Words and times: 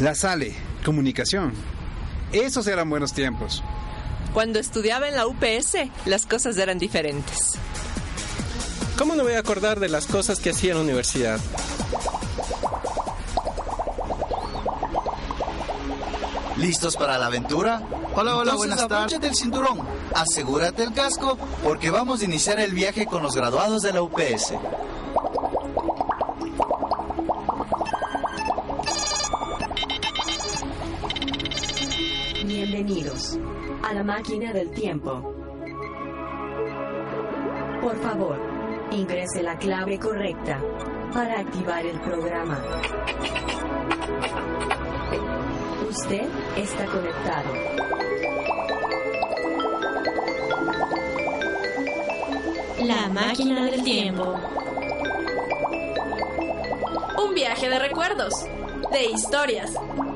La 0.00 0.14
Sale, 0.14 0.54
comunicación. 0.84 1.52
Esos 2.32 2.66
eran 2.66 2.88
buenos 2.88 3.12
tiempos. 3.12 3.62
Cuando 4.32 4.58
estudiaba 4.58 5.08
en 5.08 5.16
la 5.16 5.26
UPS, 5.26 5.76
las 6.04 6.26
cosas 6.26 6.56
eran 6.58 6.78
diferentes. 6.78 7.52
¿Cómo 8.96 9.14
no 9.14 9.24
voy 9.24 9.32
a 9.34 9.40
acordar 9.40 9.80
de 9.80 9.88
las 9.88 10.06
cosas 10.06 10.38
que 10.38 10.50
hacía 10.50 10.72
en 10.72 10.78
la 10.78 10.84
universidad? 10.84 11.40
¿Listos 16.56 16.96
para 16.96 17.18
la 17.18 17.26
aventura? 17.26 17.80
Hola, 18.14 18.36
hola, 18.36 18.52
Entonces, 18.52 18.56
buenas 18.56 18.78
tardes. 18.78 18.92
abróchate 18.98 19.26
el 19.28 19.34
cinturón, 19.36 19.80
asegúrate 20.14 20.82
el 20.82 20.92
casco, 20.92 21.38
porque 21.62 21.90
vamos 21.90 22.20
a 22.20 22.24
iniciar 22.24 22.58
el 22.58 22.72
viaje 22.72 23.06
con 23.06 23.22
los 23.22 23.34
graduados 23.36 23.82
de 23.82 23.92
la 23.92 24.02
UPS. 24.02 24.54
Bienvenidos 32.78 33.36
a 33.82 33.92
la 33.92 34.04
máquina 34.04 34.52
del 34.52 34.70
tiempo. 34.70 35.34
Por 37.82 37.96
favor, 37.96 38.38
ingrese 38.92 39.42
la 39.42 39.58
clave 39.58 39.98
correcta 39.98 40.62
para 41.12 41.40
activar 41.40 41.84
el 41.84 41.98
programa. 41.98 42.56
Usted 45.90 46.28
está 46.56 46.86
conectado. 46.86 47.52
La 52.84 53.08
máquina 53.08 53.64
del 53.64 53.82
tiempo. 53.82 54.38
Un 57.26 57.34
viaje 57.34 57.68
de 57.68 57.78
recuerdos, 57.80 58.34
de 58.92 59.04
historias, 59.06 59.72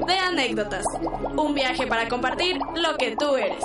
de 0.06 0.16
anécdotas. 0.16 0.84
Un 1.42 1.54
viaje 1.54 1.88
para 1.88 2.08
compartir 2.08 2.56
lo 2.76 2.96
que 2.96 3.16
tú 3.16 3.36
eres. 3.36 3.64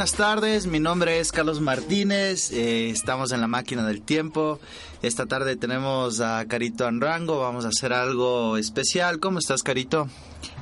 Buenas 0.00 0.16
tardes. 0.16 0.66
Mi 0.66 0.80
nombre 0.80 1.20
es 1.20 1.30
Carlos 1.30 1.60
Martínez. 1.60 2.52
eh, 2.52 2.88
estamos 2.88 3.32
en 3.32 3.42
la 3.42 3.48
máquina 3.48 3.86
del 3.86 4.00
tiempo. 4.00 4.58
Esta 5.02 5.26
tarde 5.26 5.56
tenemos 5.56 6.22
a 6.22 6.42
Carito 6.48 6.86
Anrango. 6.86 7.40
Vamos 7.40 7.66
a 7.66 7.68
hacer 7.68 7.92
algo 7.92 8.56
especial. 8.56 9.20
¿Cómo 9.20 9.40
estás, 9.40 9.62
Carito? 9.62 10.08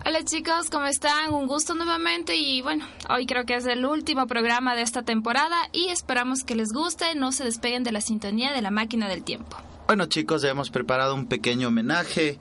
Hola 0.05 0.25
chicos, 0.25 0.71
¿cómo 0.73 0.87
están? 0.87 1.33
Un 1.33 1.47
gusto 1.47 1.77
nuevamente 1.77 2.35
y 2.35 2.63
bueno, 2.63 2.85
hoy 3.11 3.27
creo 3.27 3.45
que 3.45 3.55
es 3.55 3.67
el 3.67 3.87
último 3.87 4.27
programa 4.27 4.75
de 4.75 4.83
esta 4.83 5.03
temporada 5.03 5.57
y 5.73 5.91
esperamos 5.91 6.43
que 6.43 6.57
les 6.57 6.73
guste, 6.73 7.15
no 7.15 7.31
se 7.31 7.45
despeguen 7.45 7.85
de 7.85 7.93
la 7.93 8.01
sintonía 8.01 8.53
de 8.53 8.61
la 8.61 8.73
máquina 8.73 9.09
del 9.09 9.23
tiempo. 9.23 9.57
Bueno, 9.87 10.07
chicos, 10.07 10.43
ya 10.43 10.49
hemos 10.49 10.71
preparado 10.71 11.15
un 11.15 11.29
pequeño 11.29 11.69
homenaje. 11.69 12.41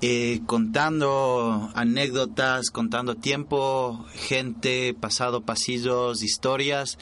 Eh, 0.00 0.40
contando 0.46 1.70
anécdotas, 1.74 2.70
contando 2.70 3.16
tiempo, 3.16 4.06
gente, 4.14 4.94
pasado, 4.94 5.42
pasillos, 5.42 6.22
historias. 6.22 6.98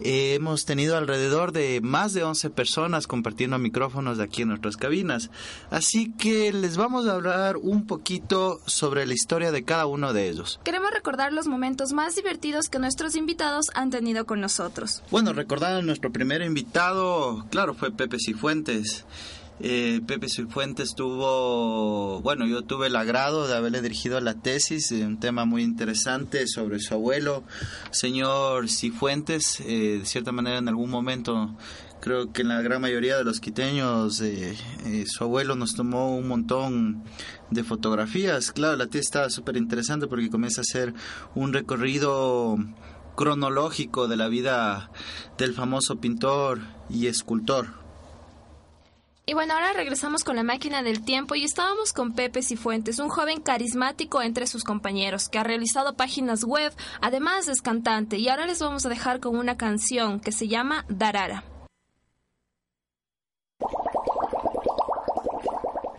Eh, 0.00 0.34
hemos 0.34 0.64
tenido 0.64 0.96
alrededor 0.96 1.52
de 1.52 1.80
más 1.80 2.12
de 2.12 2.24
11 2.24 2.50
personas 2.50 3.06
compartiendo 3.06 3.58
micrófonos 3.58 4.18
de 4.18 4.24
aquí 4.24 4.42
en 4.42 4.48
nuestras 4.48 4.76
cabinas. 4.76 5.30
Así 5.70 6.12
que 6.12 6.52
les 6.52 6.76
vamos 6.76 7.06
a 7.06 7.12
hablar 7.12 7.56
un 7.56 7.86
poquito 7.86 8.60
sobre 8.66 9.06
la 9.06 9.14
historia 9.14 9.52
de 9.52 9.64
cada 9.64 9.86
uno 9.86 10.12
de 10.12 10.28
ellos. 10.28 10.58
Queremos 10.64 10.90
recordar 10.90 11.32
los 11.32 11.46
momentos 11.46 11.92
más 11.92 12.16
divertidos 12.16 12.68
que 12.68 12.80
nuestros 12.80 13.14
invitados 13.14 13.66
han 13.74 13.90
tenido 13.90 14.26
con 14.26 14.40
nosotros. 14.40 15.04
Bueno, 15.12 15.32
recordando 15.32 15.82
nuestro 15.82 16.10
primer 16.10 16.42
invitado, 16.42 17.46
claro, 17.50 17.74
fue 17.74 17.92
Pepe 17.92 18.16
Cifuentes. 18.18 19.04
Eh, 19.64 20.00
Pepe 20.04 20.28
Cifuentes 20.28 20.96
tuvo, 20.96 22.20
bueno, 22.20 22.46
yo 22.46 22.62
tuve 22.62 22.88
el 22.88 22.96
agrado 22.96 23.46
de 23.46 23.54
haberle 23.54 23.80
dirigido 23.80 24.20
la 24.20 24.34
tesis, 24.34 24.90
eh, 24.90 25.06
un 25.06 25.20
tema 25.20 25.44
muy 25.44 25.62
interesante 25.62 26.48
sobre 26.48 26.80
su 26.80 26.94
abuelo, 26.94 27.44
señor 27.92 28.68
Cifuentes. 28.68 29.60
Eh, 29.60 29.98
de 30.00 30.04
cierta 30.04 30.32
manera, 30.32 30.58
en 30.58 30.68
algún 30.68 30.90
momento, 30.90 31.56
creo 32.00 32.32
que 32.32 32.42
en 32.42 32.48
la 32.48 32.60
gran 32.60 32.80
mayoría 32.80 33.16
de 33.16 33.22
los 33.22 33.38
quiteños, 33.38 34.20
eh, 34.20 34.56
eh, 34.84 35.04
su 35.06 35.22
abuelo 35.22 35.54
nos 35.54 35.76
tomó 35.76 36.16
un 36.16 36.26
montón 36.26 37.04
de 37.50 37.62
fotografías. 37.62 38.50
Claro, 38.50 38.76
la 38.76 38.88
tesis 38.88 39.06
estaba 39.06 39.30
súper 39.30 39.56
interesante 39.56 40.08
porque 40.08 40.28
comienza 40.28 40.62
a 40.62 40.68
hacer 40.68 40.92
un 41.36 41.52
recorrido 41.52 42.56
cronológico 43.16 44.08
de 44.08 44.16
la 44.16 44.26
vida 44.26 44.90
del 45.38 45.54
famoso 45.54 46.00
pintor 46.00 46.58
y 46.90 47.06
escultor. 47.06 47.81
Y 49.24 49.34
bueno, 49.34 49.54
ahora 49.54 49.72
regresamos 49.72 50.24
con 50.24 50.34
la 50.34 50.42
máquina 50.42 50.82
del 50.82 51.04
tiempo 51.04 51.36
y 51.36 51.44
estábamos 51.44 51.92
con 51.92 52.12
Pepe 52.12 52.42
Cifuentes, 52.42 52.98
un 52.98 53.08
joven 53.08 53.40
carismático 53.40 54.20
entre 54.20 54.48
sus 54.48 54.64
compañeros 54.64 55.28
que 55.28 55.38
ha 55.38 55.44
realizado 55.44 55.94
páginas 55.94 56.42
web, 56.42 56.72
además 57.00 57.46
es 57.46 57.62
cantante 57.62 58.18
y 58.18 58.28
ahora 58.28 58.46
les 58.46 58.58
vamos 58.58 58.84
a 58.84 58.88
dejar 58.88 59.20
con 59.20 59.36
una 59.36 59.56
canción 59.56 60.18
que 60.18 60.32
se 60.32 60.48
llama 60.48 60.84
Darara. 60.88 61.44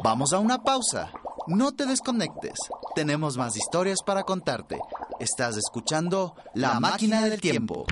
Vamos 0.03 0.33
a 0.33 0.39
una 0.39 0.61
pausa. 0.61 1.09
No 1.47 1.71
te 1.71 1.85
desconectes. 1.85 2.59
Tenemos 2.93 3.37
más 3.37 3.55
historias 3.55 3.99
para 4.05 4.23
contarte. 4.23 4.77
Estás 5.19 5.55
escuchando 5.55 6.35
La, 6.53 6.81
Máquina 6.81 7.21
del 7.21 7.39
Tiempo. 7.39 7.85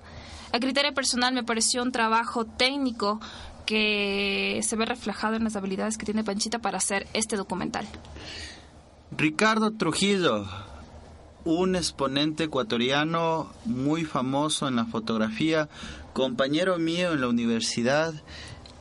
a 0.52 0.60
criterio 0.60 0.94
personal 0.94 1.34
me 1.34 1.42
pareció 1.42 1.82
un 1.82 1.90
trabajo 1.90 2.44
técnico 2.44 3.20
que 3.66 4.60
se 4.62 4.76
ve 4.76 4.86
reflejado 4.86 5.34
en 5.34 5.42
las 5.42 5.56
habilidades 5.56 5.98
que 5.98 6.06
tiene 6.06 6.22
Panchita 6.22 6.60
para 6.60 6.78
hacer 6.78 7.08
este 7.14 7.36
documental. 7.36 7.84
Ricardo 9.10 9.72
Trujillo, 9.72 10.46
un 11.44 11.74
exponente 11.74 12.44
ecuatoriano 12.44 13.52
muy 13.64 14.04
famoso 14.04 14.68
en 14.68 14.76
la 14.76 14.84
fotografía, 14.84 15.68
compañero 16.12 16.78
mío 16.78 17.12
en 17.12 17.22
la 17.22 17.28
universidad. 17.28 18.14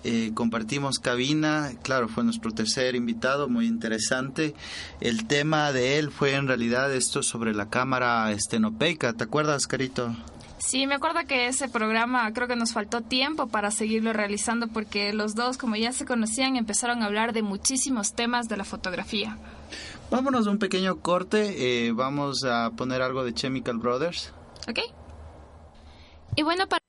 Eh, 0.03 0.31
compartimos 0.33 0.99
cabina, 0.99 1.71
claro, 1.83 2.07
fue 2.07 2.23
nuestro 2.23 2.51
tercer 2.51 2.95
invitado, 2.95 3.49
muy 3.49 3.67
interesante. 3.67 4.55
El 4.99 5.27
tema 5.27 5.71
de 5.71 5.99
él 5.99 6.11
fue 6.11 6.33
en 6.33 6.47
realidad 6.47 6.93
esto 6.93 7.23
sobre 7.23 7.53
la 7.53 7.69
cámara 7.69 8.31
estenopeica, 8.31 9.13
¿te 9.13 9.23
acuerdas, 9.23 9.67
Carito? 9.67 10.15
Sí, 10.57 10.85
me 10.85 10.95
acuerdo 10.95 11.19
que 11.27 11.47
ese 11.47 11.67
programa 11.67 12.31
creo 12.33 12.47
que 12.47 12.55
nos 12.55 12.71
faltó 12.71 13.01
tiempo 13.01 13.47
para 13.47 13.71
seguirlo 13.71 14.13
realizando 14.13 14.67
porque 14.67 15.11
los 15.11 15.33
dos, 15.33 15.57
como 15.57 15.75
ya 15.75 15.91
se 15.91 16.05
conocían, 16.05 16.55
empezaron 16.55 17.01
a 17.01 17.07
hablar 17.07 17.33
de 17.33 17.41
muchísimos 17.41 18.13
temas 18.13 18.47
de 18.47 18.57
la 18.57 18.63
fotografía. 18.63 19.37
Vámonos 20.11 20.45
a 20.45 20.51
un 20.51 20.59
pequeño 20.59 20.99
corte, 20.99 21.87
eh, 21.87 21.91
vamos 21.93 22.43
a 22.43 22.69
poner 22.71 23.01
algo 23.01 23.23
de 23.23 23.33
Chemical 23.33 23.77
Brothers. 23.77 24.33
¿Ok? 24.69 24.79
Y 26.35 26.43
bueno, 26.43 26.67
para... 26.67 26.81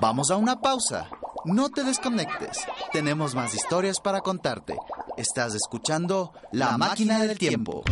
Vamos 0.00 0.30
a 0.30 0.36
una 0.36 0.60
pausa. 0.60 1.08
No 1.44 1.70
te 1.70 1.82
desconectes. 1.82 2.58
Tenemos 2.92 3.34
más 3.34 3.54
historias 3.54 3.98
para 4.00 4.20
contarte. 4.20 4.76
Estás 5.16 5.54
escuchando 5.54 6.32
La 6.52 6.76
Máquina 6.76 7.18
del 7.20 7.38
Tiempo. 7.38 7.82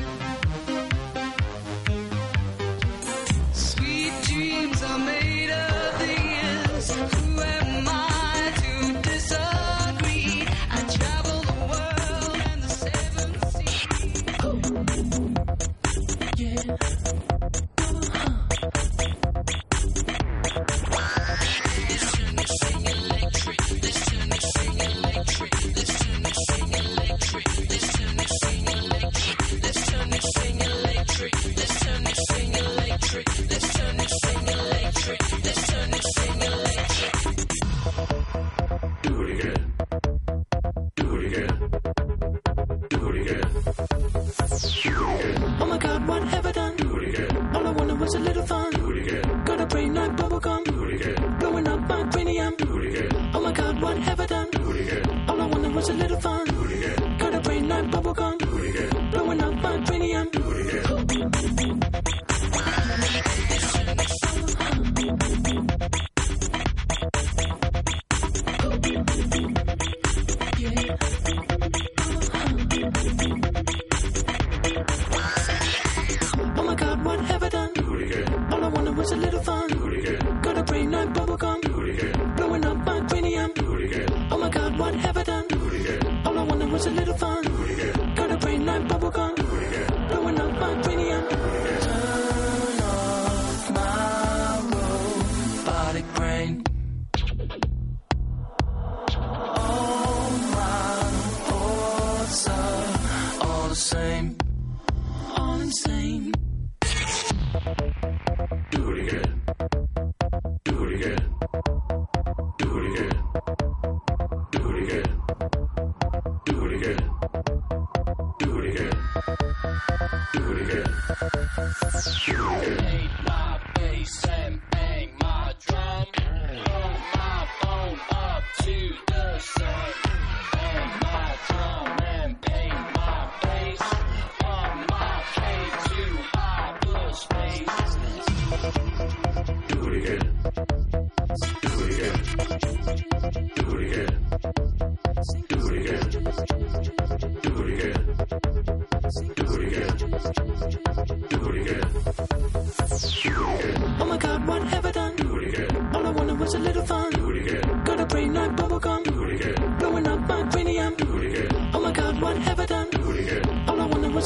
My 76.74 76.80
god, 76.80 77.04
what 77.04 77.20
have 77.20 77.42
I 77.44 77.48
done? 77.48 77.72
Do 77.74 77.94
it 77.94 78.02
again. 78.02 78.52
All 78.52 78.64
I 78.64 78.68
wanted 78.68 78.96
was 78.96 79.12
a 79.12 79.16
little 79.16 79.40
fun. 79.40 79.68
Do 79.68 79.86
it 79.86 79.98
again. 79.98 80.42
Got 80.42 80.58
a 80.58 80.62
brain 80.64 80.90
like 80.90 81.08
bubblegum. 81.14 81.60
Do 81.62 81.82
it 81.82 82.02
again. 82.02 82.34
Blowing 82.36 82.64
up 82.64 82.78
my 82.78 83.00
cranium. 83.02 83.52
Do 83.54 83.74
it 83.76 83.84
again. 83.84 84.28
Oh 84.32 84.38
my 84.38 84.48
god, 84.48 84.76
what 84.76 84.94
have 84.96 85.16
I 85.16 85.22
done? 85.22 85.46
Do 85.46 85.68
it 85.68 85.80
again. 85.80 86.22
All 86.26 86.36
I 86.36 86.42
wanted 86.42 86.72
was 86.72 86.86
a 86.86 86.90
little 86.90 87.14
fun. 87.14 87.43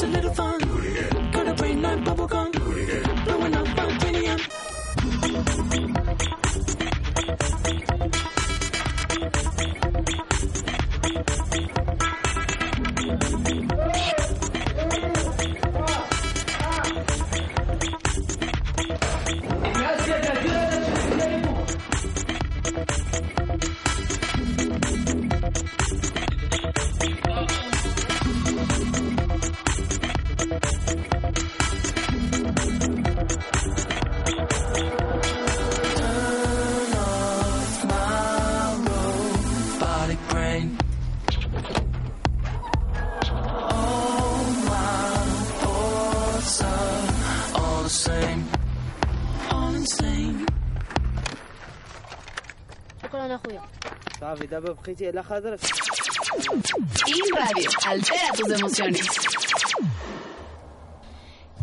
a 0.02 0.06
little 0.06 0.32
fun. 0.32 0.67
صافي 54.57 54.57
دابا 54.57 54.71
بقيتي 54.73 55.07
على 55.07 55.23
خاطرك 55.23 55.59
In 57.07 57.25
Radio, 57.35 57.69
altera 57.85 58.29
tus 58.37 58.49
emociones. 58.59 59.05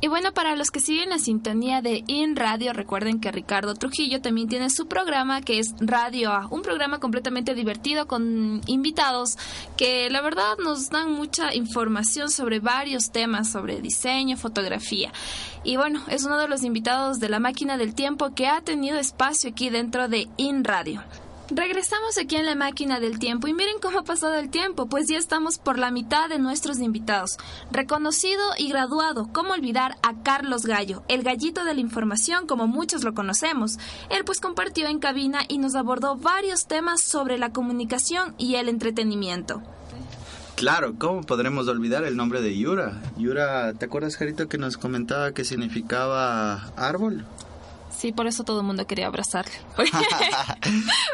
Y 0.00 0.06
bueno, 0.08 0.32
para 0.32 0.54
los 0.54 0.70
que 0.70 0.78
siguen 0.80 1.10
la 1.10 1.18
sintonía 1.18 1.82
de 1.82 2.04
In 2.06 2.36
Radio, 2.36 2.72
recuerden 2.72 3.20
que 3.20 3.32
Ricardo 3.32 3.74
Trujillo 3.74 4.22
también 4.22 4.48
tiene 4.48 4.70
su 4.70 4.86
programa 4.86 5.40
que 5.42 5.58
es 5.58 5.74
Radio 5.80 6.30
A, 6.32 6.46
un 6.46 6.62
programa 6.62 7.00
completamente 7.00 7.54
divertido 7.54 8.06
con 8.06 8.60
invitados 8.66 9.36
que 9.76 10.08
la 10.08 10.22
verdad 10.22 10.56
nos 10.62 10.90
dan 10.90 11.12
mucha 11.12 11.52
información 11.54 12.30
sobre 12.30 12.60
varios 12.60 13.10
temas, 13.10 13.50
sobre 13.50 13.80
diseño, 13.80 14.36
fotografía. 14.36 15.12
Y 15.64 15.76
bueno, 15.76 16.00
es 16.08 16.24
uno 16.24 16.38
de 16.38 16.48
los 16.48 16.62
invitados 16.62 17.18
de 17.18 17.28
la 17.28 17.40
máquina 17.40 17.76
del 17.76 17.94
tiempo 17.94 18.32
que 18.34 18.46
ha 18.46 18.60
tenido 18.60 18.96
espacio 18.96 19.50
aquí 19.50 19.70
dentro 19.70 20.06
de 20.06 20.28
In 20.36 20.62
Radio. 20.64 21.02
Regresamos 21.51 22.17
aquí 22.17 22.37
en 22.37 22.45
la 22.47 22.55
máquina 22.55 22.99
del 22.99 23.19
tiempo 23.19 23.47
y 23.47 23.53
miren 23.53 23.75
cómo 23.79 23.99
ha 23.99 24.03
pasado 24.03 24.33
el 24.33 24.49
tiempo, 24.49 24.87
pues 24.87 25.07
ya 25.07 25.19
estamos 25.19 25.59
por 25.59 25.77
la 25.77 25.91
mitad 25.91 26.27
de 26.27 26.39
nuestros 26.39 26.79
invitados. 26.79 27.37
Reconocido 27.71 28.41
y 28.57 28.69
graduado, 28.69 29.29
¿cómo 29.31 29.53
olvidar 29.53 29.95
a 30.01 30.23
Carlos 30.23 30.65
Gallo, 30.65 31.03
el 31.07 31.21
gallito 31.21 31.63
de 31.63 31.75
la 31.75 31.81
información 31.81 32.47
como 32.47 32.65
muchos 32.65 33.03
lo 33.03 33.13
conocemos? 33.13 33.77
Él 34.09 34.25
pues 34.25 34.39
compartió 34.39 34.87
en 34.87 34.97
cabina 34.97 35.41
y 35.47 35.59
nos 35.59 35.75
abordó 35.75 36.15
varios 36.15 36.65
temas 36.65 37.03
sobre 37.03 37.37
la 37.37 37.51
comunicación 37.51 38.33
y 38.39 38.55
el 38.55 38.67
entretenimiento. 38.67 39.61
Claro, 40.55 40.95
¿cómo 40.97 41.21
podremos 41.21 41.67
olvidar 41.67 42.05
el 42.05 42.17
nombre 42.17 42.41
de 42.41 42.57
Yura? 42.57 43.03
Yura, 43.17 43.73
¿te 43.73 43.85
acuerdas, 43.85 44.17
Jarito, 44.17 44.47
que 44.47 44.57
nos 44.57 44.77
comentaba 44.77 45.31
que 45.31 45.43
significaba 45.43 46.71
árbol? 46.75 47.25
Sí, 48.05 48.11
por 48.11 48.27
eso 48.27 48.43
todo 48.43 48.59
el 48.59 48.67
mundo 48.67 48.85
quería 48.85 49.07
abrazarle. 49.07 49.51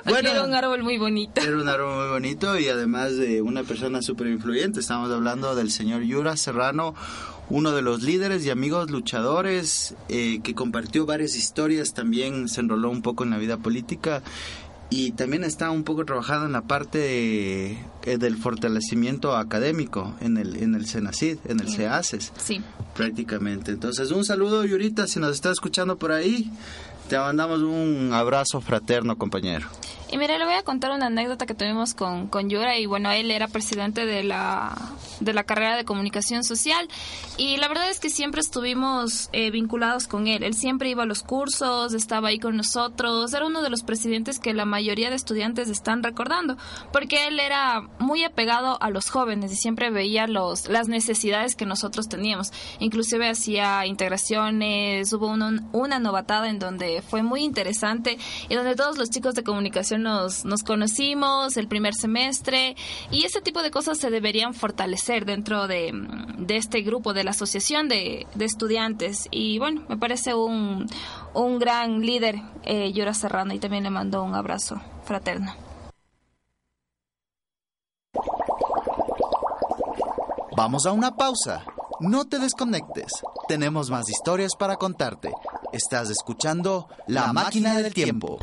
Porque 0.03 0.19
era 0.29 0.43
un 0.43 0.53
árbol 0.53 0.83
muy 0.83 0.98
bonito. 0.98 1.39
Era 1.39 1.55
un 1.55 1.69
árbol 1.69 1.95
muy 1.95 2.10
bonito 2.10 2.60
y 2.60 2.67
además 2.67 3.15
de 3.15 3.41
una 3.41 3.63
persona 3.63 4.01
súper 4.01 4.27
influyente. 4.27 4.81
Estamos 4.81 5.10
hablando 5.10 5.55
del 5.55 5.71
señor 5.71 6.01
Yura 6.01 6.36
Serrano, 6.36 6.93
uno 7.50 7.71
de 7.71 7.81
los 7.81 8.01
líderes 8.01 8.45
y 8.45 8.50
amigos 8.50 8.91
luchadores 8.91 9.95
eh, 10.10 10.41
que 10.43 10.53
compartió 10.53 11.05
varias 11.05 11.38
historias, 11.38 11.93
también 11.93 12.50
se 12.50 12.60
enroló 12.60 12.89
un 12.89 13.01
poco 13.01 13.24
en 13.24 13.29
la 13.29 13.38
vida 13.38 13.55
política 13.55 14.21
y 14.91 15.13
también 15.13 15.43
está 15.43 15.71
un 15.71 15.83
poco 15.83 16.05
trabajando 16.05 16.45
en 16.45 16.51
la 16.51 16.62
parte 16.62 17.00
de- 17.00 17.77
eh, 18.03 18.17
del 18.19 18.38
fortalecimiento 18.38 19.36
académico 19.36 20.13
en 20.21 20.38
el 20.38 20.57
en 20.62 20.75
el 20.75 20.86
CENACID, 20.86 21.38
en 21.45 21.60
el 21.62 21.69
CEACES. 21.69 22.31
Sí. 22.38 22.62
Prácticamente. 22.95 23.71
Entonces, 23.71 24.12
un 24.12 24.24
saludo, 24.25 24.63
Yurita, 24.65 25.07
si 25.07 25.19
nos 25.19 25.31
está 25.31 25.50
escuchando 25.51 25.98
por 25.98 26.12
ahí. 26.12 26.51
Te 27.10 27.17
mandamos 27.17 27.62
un 27.62 28.12
abrazo 28.13 28.62
fraterno, 28.62 29.17
compañero. 29.17 29.67
Y 30.12 30.18
mira, 30.18 30.38
le 30.38 30.44
voy 30.44 30.56
a 30.56 30.63
contar 30.63 30.91
una 30.91 31.06
anécdota 31.06 31.46
que 31.46 31.53
tuvimos 31.53 31.94
con, 31.94 32.27
con 32.27 32.50
Yura 32.50 32.77
y 32.77 32.86
bueno, 32.86 33.10
él 33.12 33.32
era 33.32 33.48
presidente 33.48 34.06
de 34.06 34.25
la, 34.25 34.75
de 35.22 35.34
la 35.34 35.46
carrera 35.46 35.77
de 35.77 35.86
comunicación 35.86 36.44
social 36.44 36.86
y 37.38 37.56
la 37.56 37.70
verdad 37.70 37.89
es 37.89 38.01
que 38.01 38.10
siempre 38.10 38.41
estuvimos 38.41 39.30
eh, 39.32 39.51
vinculados 39.51 40.08
con 40.08 40.27
él. 40.27 40.44
Él 40.44 40.53
siempre 40.53 40.89
iba 40.89 41.03
a 41.03 41.06
los 41.06 41.24
cursos, 41.24 41.94
estaba 41.94 42.27
ahí 42.27 42.39
con 42.39 42.58
nosotros, 42.58 43.34
era 43.34 43.46
uno 43.46 43.62
de 43.62 43.70
los 43.70 43.84
presidentes 43.84 44.39
que 44.39 44.53
la 44.53 44.65
mayoría 44.65 45.10
de 45.10 45.15
estudiantes 45.15 45.70
están 45.70 46.03
recordando 46.03 46.58
porque 46.91 47.27
él 47.27 47.39
era 47.39 47.80
muy 48.00 48.25
apegado 48.25 48.84
a 48.84 48.89
los 48.89 49.10
jóvenes 49.10 49.53
y 49.53 49.56
siempre 49.56 49.91
veía 49.91 50.27
los, 50.27 50.68
las 50.68 50.89
necesidades 50.89 51.56
que 51.56 51.65
nosotros 51.65 52.10
teníamos. 52.10 52.51
Inclusive 52.80 53.30
hacía 53.30 53.86
integraciones, 53.86 55.13
hubo 55.13 55.27
una, 55.27 55.63
una 55.72 56.00
novatada 56.00 56.50
en 56.50 56.60
donde 56.60 57.01
fue 57.01 57.24
muy 57.24 57.44
interesante 57.44 58.18
y 58.50 58.56
donde 58.56 58.75
todos 58.75 58.98
los 58.98 59.10
chicos 59.10 59.36
de 59.36 59.44
comunicación 59.44 60.00
nos, 60.01 60.46
nos 60.46 60.63
conocimos 60.63 61.58
el 61.58 61.67
primer 61.67 61.93
semestre 61.93 62.75
y 63.12 63.24
ese 63.24 63.41
tipo 63.41 63.62
de 63.62 63.72
cosas 63.72 63.98
se 63.98 64.10
deberían 64.10 64.53
fortalecer 64.53 65.25
dentro 65.25 65.67
de, 65.67 65.93
este 66.50 66.81
grupo, 66.81 67.13
de 67.13 67.24
la 67.24 67.31
asociación 67.31 67.88
de, 67.88 68.27
estudiantes 68.39 69.27
y 69.31 69.60
bueno, 69.60 69.84
me 69.88 69.98
parece 69.98 70.34
un, 70.34 70.88
un 71.34 71.60
gran 71.60 72.01
líder, 72.01 72.41
eh, 72.63 72.91
Yura 72.91 73.13
Serrano, 73.13 73.53
y 73.53 73.60
también 73.60 73.84
le 73.84 73.89
mando 73.89 74.24
un 74.24 74.36
abrazo 74.36 74.81
fraterno. 75.03 75.53
Vamos 80.55 80.86
a 80.86 80.91
una 80.91 81.15
pausa. 81.15 81.63
No 82.01 82.25
te 82.25 82.39
desconectes. 82.39 83.12
Tenemos 83.48 83.89
más 83.89 84.10
historias 84.10 84.55
para 84.58 84.75
contarte. 84.75 85.31
Estás 85.72 86.10
escuchando 86.10 86.88
La 87.08 87.31
Máquina 87.31 87.75
del 87.75 87.93
Tiempo. 87.93 88.38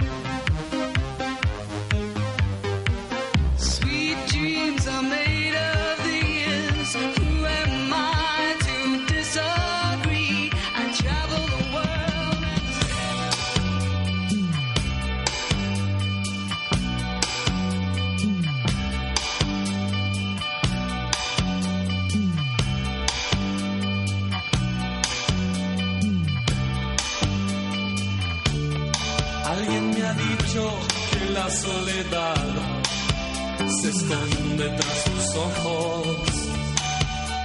Se 31.99 33.89
esconde 33.89 34.69
tras 34.69 35.03
sus 35.03 35.35
ojos 35.35 36.17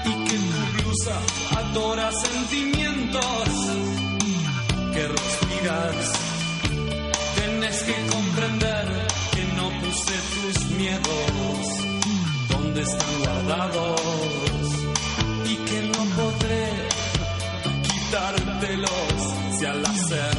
y 0.05 0.11
que 0.25 0.35
tu 0.35 0.83
blusa 0.83 1.17
adora 1.57 2.11
sentimientos 2.11 3.47
que 4.93 5.07
respiras. 5.07 6.13
Tienes 7.35 7.83
que 7.83 7.95
comprender 8.11 9.07
que 9.33 9.43
no 9.55 9.69
puse 9.81 10.13
tus 10.35 10.65
miedos 10.77 11.67
donde 12.49 12.81
están 12.81 13.19
guardados 13.21 14.01
y 15.45 15.55
que 15.55 15.81
no 15.81 16.05
podré 16.15 16.69
quitártelos 17.81 19.19
si 19.57 19.65
al 19.65 19.83
hacerlo 19.83 20.32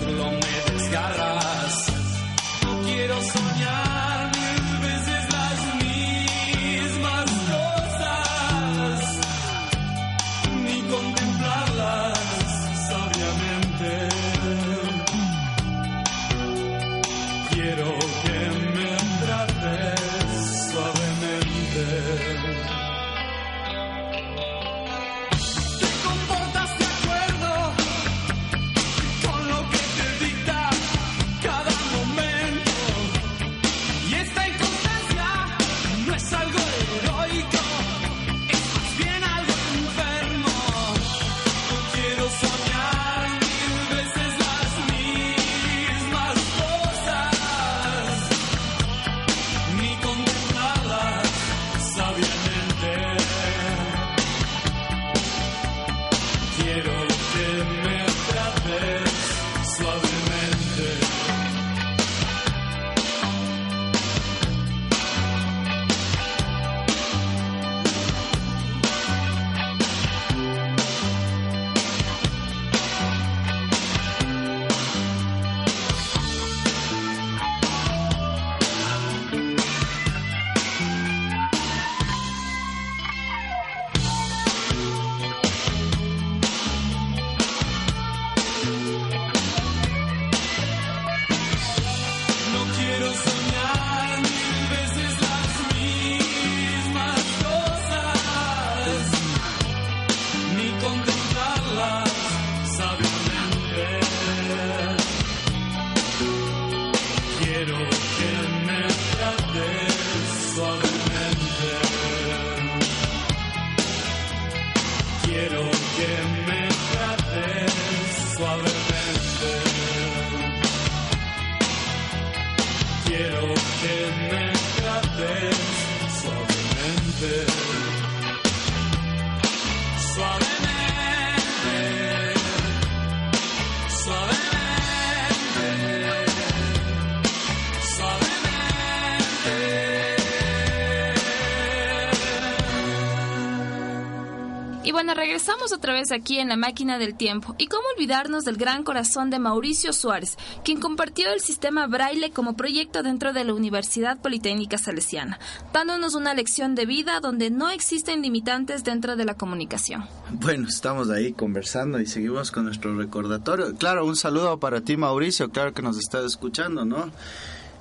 regresamos 145.65 145.73
otra 145.73 145.93
vez 145.93 146.13
aquí 146.13 146.39
en 146.39 146.49
la 146.49 146.57
máquina 146.57 146.99
del 146.99 147.15
tiempo. 147.15 147.55
¿Y 147.59 147.67
cómo 147.67 147.83
olvidarnos 147.97 148.45
del 148.45 148.57
gran 148.57 148.85
corazón 148.85 149.31
de 149.31 149.39
Mauricio 149.39 149.93
Suárez, 149.93 150.37
quien 150.65 150.81
compartió 150.81 151.33
el 151.33 151.41
sistema 151.41 151.87
Braille 151.87 152.31
como 152.31 152.57
proyecto 152.57 153.03
dentro 153.03 153.33
de 153.33 153.45
la 153.45 153.55
Universidad 153.55 154.19
Politécnica 154.19 154.79
Salesiana, 154.79 155.39
dándonos 155.73 156.15
una 156.15 156.35
lección 156.35 156.75
de 156.75 156.87
vida 156.87 157.21
donde 157.21 157.51
no 157.51 157.71
existen 157.71 158.23
limitantes 158.23 158.85
dentro 158.85 159.17
de 159.17 159.25
la 159.25 159.35
comunicación? 159.35 160.05
Bueno, 160.33 160.69
estamos 160.69 161.11
ahí 161.11 161.33
conversando 161.33 162.01
y 162.01 162.07
seguimos 162.07 162.51
con 162.51 162.65
nuestro 162.65 162.97
recordatorio. 162.97 163.75
Claro, 163.77 164.05
un 164.05 164.17
saludo 164.17 164.59
para 164.59 164.81
ti, 164.83 164.97
Mauricio, 164.97 165.51
claro 165.51 165.73
que 165.73 165.83
nos 165.83 165.99
estás 165.99 166.25
escuchando, 166.25 166.85
¿no? 166.85 167.11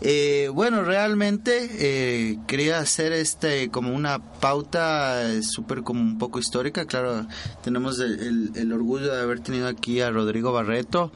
Eh, 0.06 0.50
bueno, 0.54 0.84
realmente 0.84 1.70
eh, 1.80 2.38
quería 2.46 2.80
hacer 2.80 3.14
este 3.14 3.70
como 3.70 3.96
una 3.96 4.20
pauta 4.20 5.32
eh, 5.32 5.42
súper 5.44 5.82
como 5.84 6.02
un 6.02 6.18
poco 6.18 6.40
histórica. 6.40 6.86
Claro, 6.86 7.26
tenemos 7.64 8.00
el, 8.00 8.52
el- 8.54 8.74
orgullo 8.74 9.14
de 9.16 9.22
haber 9.22 9.40
tenido 9.40 9.66
aquí 9.68 10.02
a 10.02 10.12
Rodrigo 10.12 10.52
Barreto, 10.52 11.14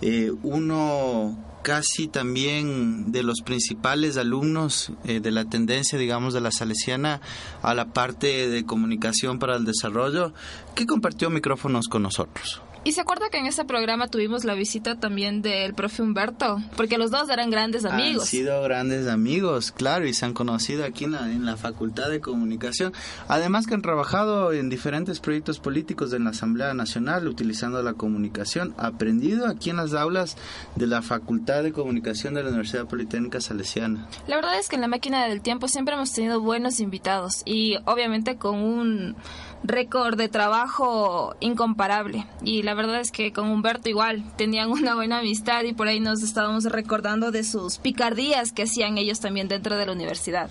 eh, 0.00 0.32
uno 0.42 1.38
casi 1.62 2.08
también 2.08 3.12
de 3.12 3.22
los 3.22 3.42
principales 3.42 4.16
alumnos 4.16 4.90
eh, 5.04 5.20
de 5.20 5.30
la 5.30 5.44
tendencia, 5.44 5.98
digamos, 5.98 6.32
de 6.32 6.40
la 6.40 6.50
Salesiana 6.50 7.20
a 7.60 7.74
la 7.74 7.92
parte 7.92 8.48
de 8.48 8.64
comunicación 8.64 9.38
para 9.38 9.56
el 9.56 9.66
desarrollo, 9.66 10.32
que 10.74 10.86
compartió 10.86 11.28
micrófonos 11.28 11.88
con 11.88 12.02
nosotros. 12.04 12.62
¿Y 12.82 12.92
se 12.92 13.02
acuerda 13.02 13.28
que 13.28 13.36
en 13.36 13.44
ese 13.44 13.66
programa 13.66 14.08
tuvimos 14.08 14.44
la 14.44 14.54
visita 14.54 14.98
también 14.98 15.42
del 15.42 15.74
profe 15.74 16.00
Humberto? 16.02 16.62
Porque 16.76 16.96
los 16.96 17.10
dos 17.10 17.28
eran 17.28 17.50
grandes 17.50 17.84
amigos. 17.84 18.22
Han 18.22 18.28
sido 18.28 18.62
grandes 18.62 19.06
amigos, 19.06 19.70
claro, 19.70 20.06
y 20.06 20.14
se 20.14 20.24
han 20.24 20.32
conocido 20.32 20.86
aquí 20.86 21.04
en 21.04 21.12
la, 21.12 21.30
en 21.30 21.44
la 21.44 21.58
Facultad 21.58 22.08
de 22.08 22.20
Comunicación. 22.20 22.94
Además 23.28 23.66
que 23.66 23.74
han 23.74 23.82
trabajado 23.82 24.54
en 24.54 24.70
diferentes 24.70 25.20
proyectos 25.20 25.60
políticos 25.60 26.10
de 26.10 26.20
la 26.20 26.30
Asamblea 26.30 26.72
Nacional 26.72 27.28
utilizando 27.28 27.82
la 27.82 27.92
comunicación, 27.92 28.74
aprendido 28.78 29.46
aquí 29.46 29.68
en 29.68 29.76
las 29.76 29.92
aulas 29.92 30.38
de 30.74 30.86
la 30.86 31.02
Facultad 31.02 31.62
de 31.62 31.72
Comunicación 31.72 32.32
de 32.32 32.42
la 32.42 32.48
Universidad 32.48 32.86
Politécnica 32.86 33.42
Salesiana. 33.42 34.08
La 34.26 34.36
verdad 34.36 34.58
es 34.58 34.70
que 34.70 34.76
en 34.76 34.82
la 34.82 34.88
máquina 34.88 35.26
del 35.26 35.42
tiempo 35.42 35.68
siempre 35.68 35.96
hemos 35.96 36.12
tenido 36.14 36.40
buenos 36.40 36.80
invitados 36.80 37.42
y 37.44 37.76
obviamente 37.84 38.36
con 38.36 38.56
un 38.58 39.16
récord 39.62 40.16
de 40.16 40.28
trabajo 40.28 41.34
incomparable. 41.40 42.26
Y 42.42 42.62
la 42.62 42.74
verdad 42.74 43.00
es 43.00 43.10
que 43.10 43.32
con 43.32 43.50
Humberto 43.50 43.88
igual 43.88 44.24
tenían 44.36 44.70
una 44.70 44.94
buena 44.94 45.18
amistad 45.18 45.64
y 45.64 45.72
por 45.72 45.88
ahí 45.88 46.00
nos 46.00 46.22
estábamos 46.22 46.64
recordando 46.64 47.30
de 47.30 47.44
sus 47.44 47.78
picardías 47.78 48.52
que 48.52 48.64
hacían 48.64 48.98
ellos 48.98 49.20
también 49.20 49.48
dentro 49.48 49.76
de 49.76 49.86
la 49.86 49.92
universidad. 49.92 50.50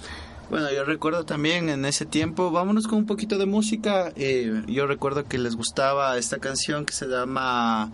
Bueno, 0.50 0.72
yo 0.72 0.84
recuerdo 0.84 1.26
también 1.26 1.70
en 1.70 1.86
ese 1.86 2.08
tiempo, 2.08 2.50
vámonos 2.50 2.88
con 2.88 2.98
un 2.98 3.06
poquito 3.06 3.38
de 3.38 3.46
música. 3.46 4.12
eh, 4.16 4.64
yo 4.66 4.88
recuerdo 4.88 5.26
que 5.26 5.38
les 5.38 5.56
gustaba 5.56 6.18
esta 6.18 6.40
canción 6.40 6.86
que 6.86 6.94
se 6.94 7.08
llama 7.08 7.92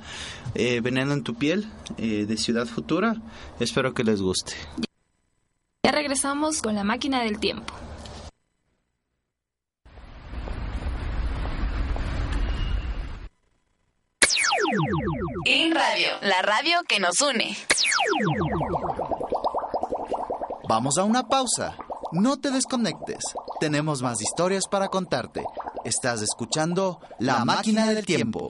eh, 0.53 0.79
Veneno 0.79 1.11
en 1.11 1.23
tu 1.23 1.35
piel, 1.35 1.67
eh, 1.97 2.25
de 2.25 2.37
Ciudad 2.37 2.65
Futura. 2.65 3.17
Espero 3.59 3.93
que 3.93 4.05
les 4.05 4.21
guste. 4.21 4.53
Ya 5.83 5.91
regresamos 5.91 6.61
con 6.61 6.75
la 6.75 6.85
máquina 6.85 7.23
del 7.23 7.39
tiempo. 7.39 7.73
In 15.45 15.73
Radio, 15.73 16.07
la 16.21 16.41
radio 16.41 16.79
que 16.87 16.99
nos 16.99 17.21
une. 17.21 17.55
Vamos 20.67 20.97
a 20.97 21.03
una 21.03 21.27
pausa. 21.27 21.75
No 22.11 22.37
te 22.37 22.49
desconectes. 22.51 23.23
Tenemos 23.59 24.01
más 24.01 24.21
historias 24.21 24.67
para 24.67 24.87
contarte. 24.87 25.43
Estás 25.83 26.21
escuchando 26.21 26.99
La 27.19 27.45
Máquina 27.45 27.85
del 27.85 28.05
Tiempo. 28.05 28.49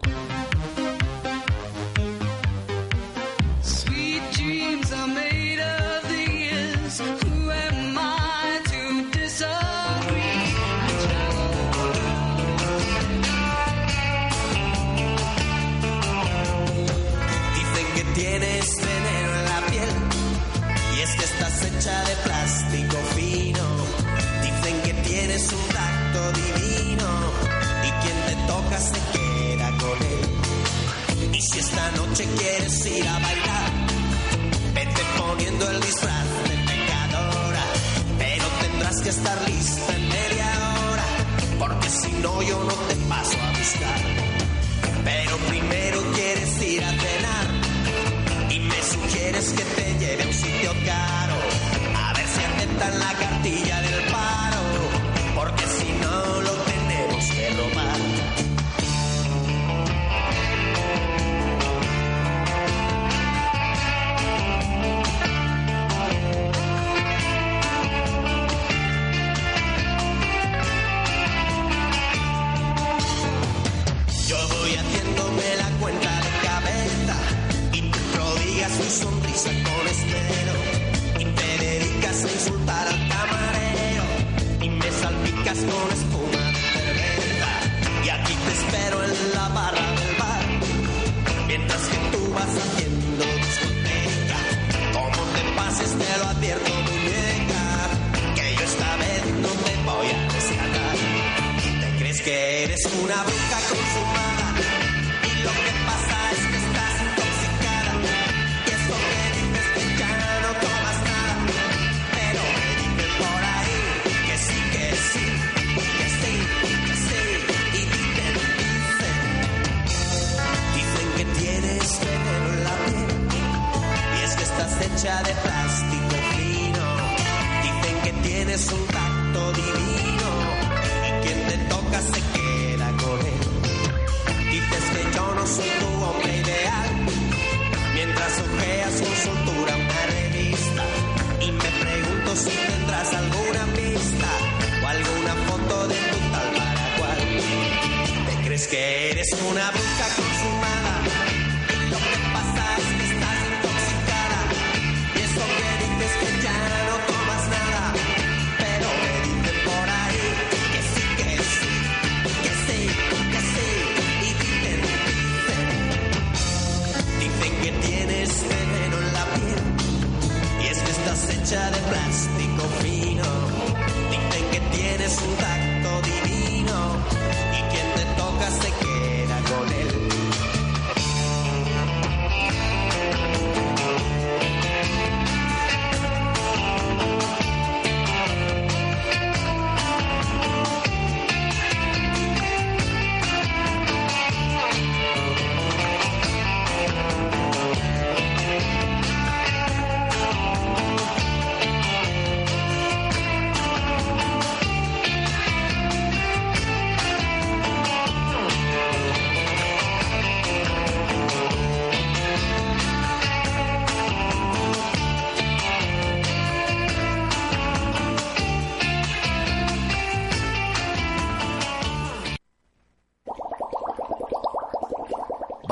gonna 85.67 85.94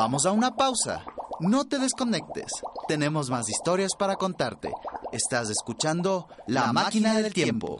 Vamos 0.03 0.25
a 0.25 0.33
una 0.33 0.53
pausa. 0.53 1.05
No 1.39 1.63
te 1.63 1.79
desconectes. 1.79 2.51
Tenemos 2.89 3.29
más 3.29 3.47
historias 3.47 3.91
para 3.97 4.17
contarte. 4.17 4.69
Estás 5.13 5.49
escuchando 5.49 6.27
La, 6.45 6.73
Máquina 6.73 7.13
del 7.13 7.33
Tiempo. 7.33 7.77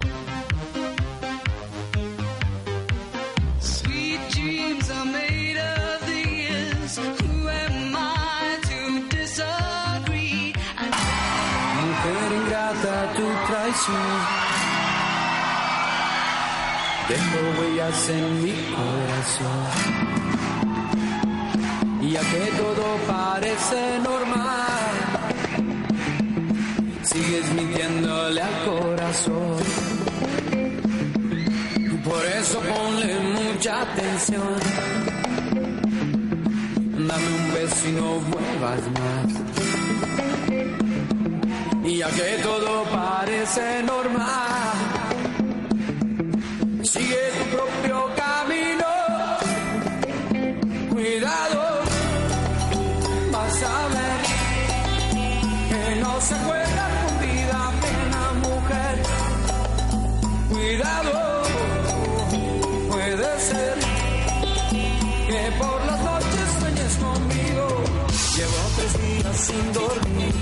Mujer 11.81 12.31
ingrata, 12.41 13.13
tu 13.17 13.25
traición 13.51 13.97
huellas 17.59 18.09
en 18.09 18.43
mi 18.43 18.53
corazón. 18.73 20.22
Y 22.03 22.11
ya 22.11 22.19
que 22.19 22.51
todo 22.61 22.85
parece 23.07 23.99
normal, 23.99 24.93
sigues 27.01 27.53
mintiéndole 27.53 28.41
al 28.41 28.65
corazón. 28.65 29.57
Por 32.03 32.25
eso 32.25 32.59
ponle 32.59 33.19
mucha 33.39 33.81
atención. 33.83 34.53
Dame 37.07 37.27
un 37.39 37.53
beso 37.53 37.87
y 37.87 37.91
no 37.93 38.19
vuelvas 38.31 38.81
más. 38.99 39.29
Y 41.85 41.97
ya 41.99 42.09
que 42.09 42.43
todo 42.43 42.83
parece 42.83 43.83
normal, 43.83 44.73
sigue 46.83 47.32
sin 69.43 69.73
dormir. 69.73 70.33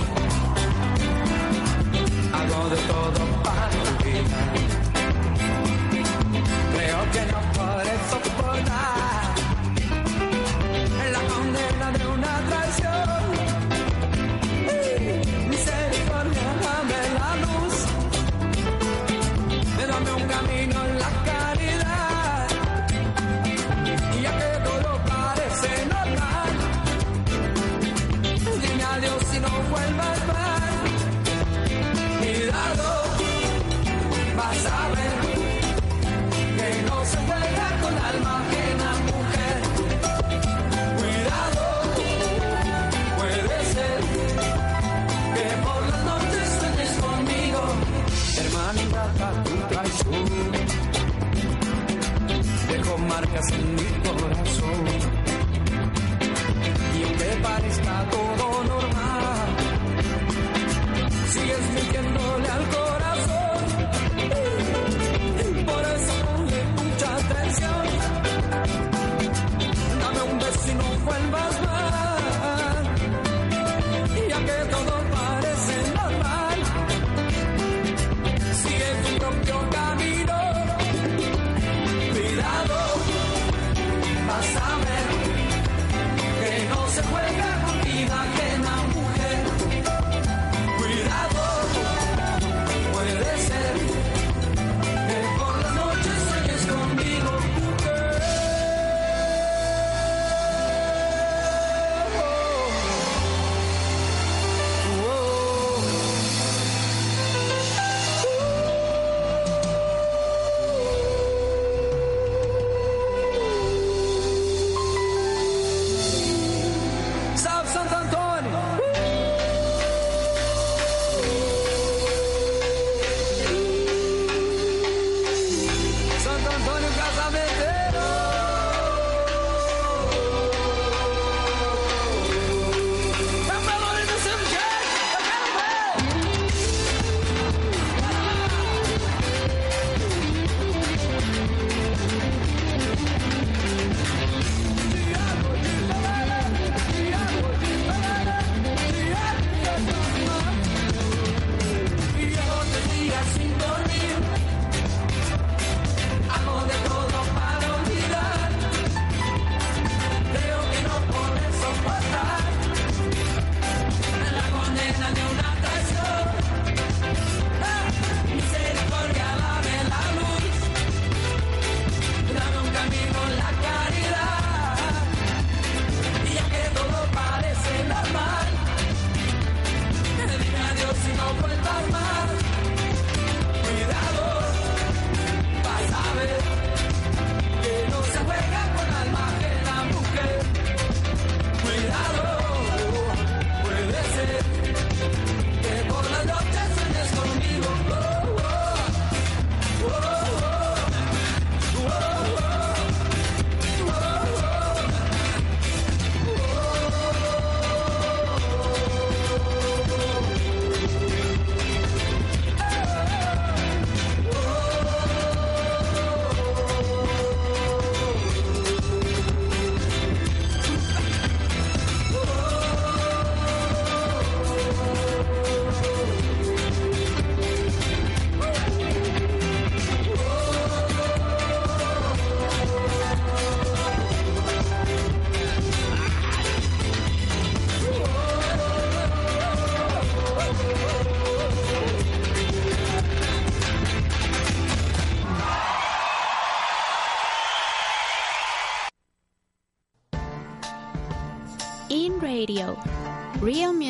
Hago 2.34 2.70
de 2.70 2.78
todo 2.92 3.22
para 3.46 3.76
olvidar. 3.88 4.54
Creo 6.74 7.00
que 7.14 7.22
no 7.32 7.40
podré 7.58 7.94
soportar 8.12 9.36
la 11.16 11.22
condena 11.34 11.88
de 11.98 12.04
una 12.16 12.31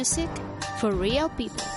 music 0.02 0.30
for 0.80 0.92
real 0.92 1.30
people. 1.30 1.71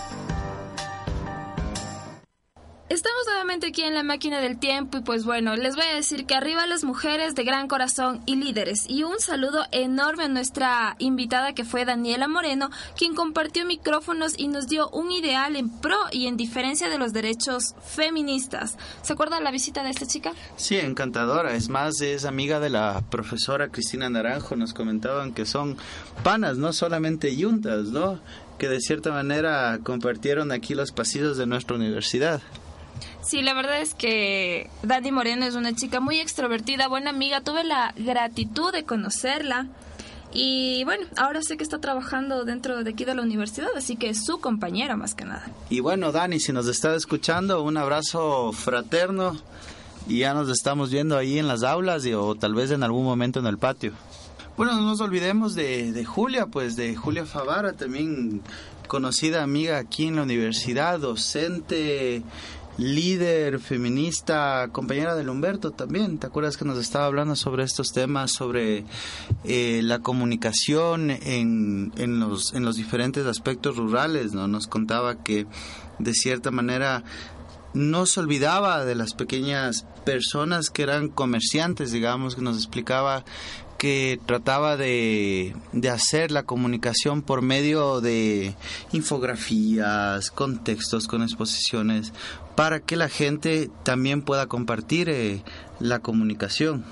La 3.94 4.02
máquina 4.02 4.40
del 4.40 4.58
tiempo 4.58 4.98
y 4.98 5.00
pues 5.00 5.24
bueno, 5.24 5.56
les 5.56 5.76
voy 5.76 5.84
a 5.84 5.94
decir 5.94 6.26
que 6.26 6.34
arriba 6.34 6.66
las 6.66 6.84
mujeres 6.84 7.34
de 7.34 7.44
gran 7.44 7.68
corazón 7.68 8.20
y 8.26 8.36
líderes. 8.36 8.84
Y 8.88 9.04
un 9.04 9.20
saludo 9.20 9.64
enorme 9.70 10.24
a 10.24 10.28
nuestra 10.28 10.96
invitada 10.98 11.54
que 11.54 11.64
fue 11.64 11.84
Daniela 11.84 12.28
Moreno, 12.28 12.70
quien 12.96 13.14
compartió 13.14 13.64
micrófonos 13.64 14.34
y 14.36 14.48
nos 14.48 14.66
dio 14.66 14.88
un 14.90 15.12
ideal 15.12 15.56
en 15.56 15.70
pro 15.70 15.96
y 16.12 16.26
en 16.26 16.36
diferencia 16.36 16.88
de 16.88 16.98
los 16.98 17.12
derechos 17.12 17.74
feministas. 17.84 18.76
¿Se 19.02 19.12
acuerda 19.12 19.40
la 19.40 19.50
visita 19.50 19.82
de 19.82 19.90
esta 19.90 20.06
chica? 20.06 20.32
Sí, 20.56 20.76
encantadora. 20.76 21.54
Es 21.54 21.68
más, 21.68 22.00
es 22.00 22.24
amiga 22.24 22.60
de 22.60 22.70
la 22.70 23.02
profesora 23.10 23.68
Cristina 23.68 24.10
Naranjo. 24.10 24.56
Nos 24.56 24.74
comentaban 24.74 25.32
que 25.32 25.46
son 25.46 25.76
panas, 26.22 26.58
no 26.58 26.72
solamente 26.72 27.36
yuntas, 27.36 27.86
¿no? 27.86 28.18
Que 28.58 28.68
de 28.68 28.80
cierta 28.80 29.10
manera 29.10 29.78
compartieron 29.82 30.52
aquí 30.52 30.74
los 30.74 30.92
pasillos 30.92 31.36
de 31.36 31.46
nuestra 31.46 31.76
universidad. 31.76 32.42
Sí, 33.26 33.42
la 33.42 33.54
verdad 33.54 33.80
es 33.80 33.94
que 33.94 34.70
Dani 34.82 35.10
Moreno 35.10 35.46
es 35.46 35.54
una 35.54 35.74
chica 35.74 36.00
muy 36.00 36.20
extrovertida, 36.20 36.88
buena 36.88 37.10
amiga. 37.10 37.40
Tuve 37.40 37.64
la 37.64 37.94
gratitud 37.96 38.72
de 38.72 38.84
conocerla. 38.84 39.66
Y 40.32 40.82
bueno, 40.84 41.06
ahora 41.16 41.42
sé 41.42 41.56
que 41.56 41.62
está 41.62 41.78
trabajando 41.78 42.44
dentro 42.44 42.82
de 42.82 42.90
aquí 42.90 43.04
de 43.04 43.14
la 43.14 43.22
universidad, 43.22 43.68
así 43.76 43.96
que 43.96 44.08
es 44.08 44.24
su 44.24 44.40
compañera 44.40 44.96
más 44.96 45.14
que 45.14 45.24
nada. 45.24 45.48
Y 45.70 45.78
bueno, 45.78 46.10
Dani, 46.10 46.40
si 46.40 46.52
nos 46.52 46.66
está 46.66 46.94
escuchando, 46.96 47.62
un 47.62 47.76
abrazo 47.76 48.52
fraterno 48.52 49.36
y 50.08 50.18
ya 50.18 50.34
nos 50.34 50.50
estamos 50.50 50.90
viendo 50.90 51.16
ahí 51.16 51.38
en 51.38 51.46
las 51.46 51.62
aulas 51.62 52.04
y, 52.04 52.14
o 52.14 52.34
tal 52.34 52.52
vez 52.54 52.72
en 52.72 52.82
algún 52.82 53.04
momento 53.04 53.38
en 53.38 53.46
el 53.46 53.58
patio. 53.58 53.92
Bueno, 54.56 54.74
no 54.74 54.82
nos 54.82 55.00
olvidemos 55.00 55.54
de, 55.54 55.92
de 55.92 56.04
Julia, 56.04 56.46
pues 56.46 56.74
de 56.74 56.96
Julia 56.96 57.26
Favara, 57.26 57.72
también 57.72 58.42
conocida 58.88 59.42
amiga 59.42 59.78
aquí 59.78 60.06
en 60.06 60.16
la 60.16 60.22
universidad, 60.22 60.98
docente, 60.98 62.22
líder 62.76 63.60
feminista, 63.60 64.68
compañera 64.72 65.14
del 65.14 65.28
Humberto 65.28 65.70
también. 65.70 66.18
¿Te 66.18 66.26
acuerdas 66.26 66.56
que 66.56 66.64
nos 66.64 66.78
estaba 66.78 67.06
hablando 67.06 67.36
sobre 67.36 67.64
estos 67.64 67.92
temas, 67.92 68.32
sobre 68.32 68.84
eh, 69.44 69.80
la 69.82 70.00
comunicación 70.00 71.10
en, 71.10 71.92
en, 71.96 72.20
los, 72.20 72.54
en 72.54 72.64
los 72.64 72.76
diferentes 72.76 73.26
aspectos 73.26 73.76
rurales? 73.76 74.32
¿no? 74.32 74.48
Nos 74.48 74.66
contaba 74.66 75.22
que 75.22 75.46
de 75.98 76.14
cierta 76.14 76.50
manera 76.50 77.04
no 77.74 78.06
se 78.06 78.20
olvidaba 78.20 78.84
de 78.84 78.94
las 78.94 79.14
pequeñas 79.14 79.84
personas 80.04 80.70
que 80.70 80.82
eran 80.82 81.08
comerciantes, 81.08 81.90
digamos, 81.90 82.36
que 82.36 82.42
nos 82.42 82.56
explicaba 82.56 83.24
que 83.78 84.18
trataba 84.24 84.76
de, 84.76 85.54
de, 85.72 85.90
hacer 85.90 86.30
la 86.30 86.44
comunicación 86.44 87.20
por 87.22 87.42
medio 87.42 88.00
de 88.00 88.54
infografías, 88.92 90.30
con 90.30 90.62
textos, 90.62 91.08
con 91.08 91.22
exposiciones, 91.22 92.12
para 92.54 92.80
que 92.80 92.96
la 92.96 93.08
gente 93.08 93.70
también 93.82 94.22
pueda 94.22 94.46
compartir 94.46 95.08
eh, 95.08 95.42
la 95.80 95.98
comunicación. 95.98 96.84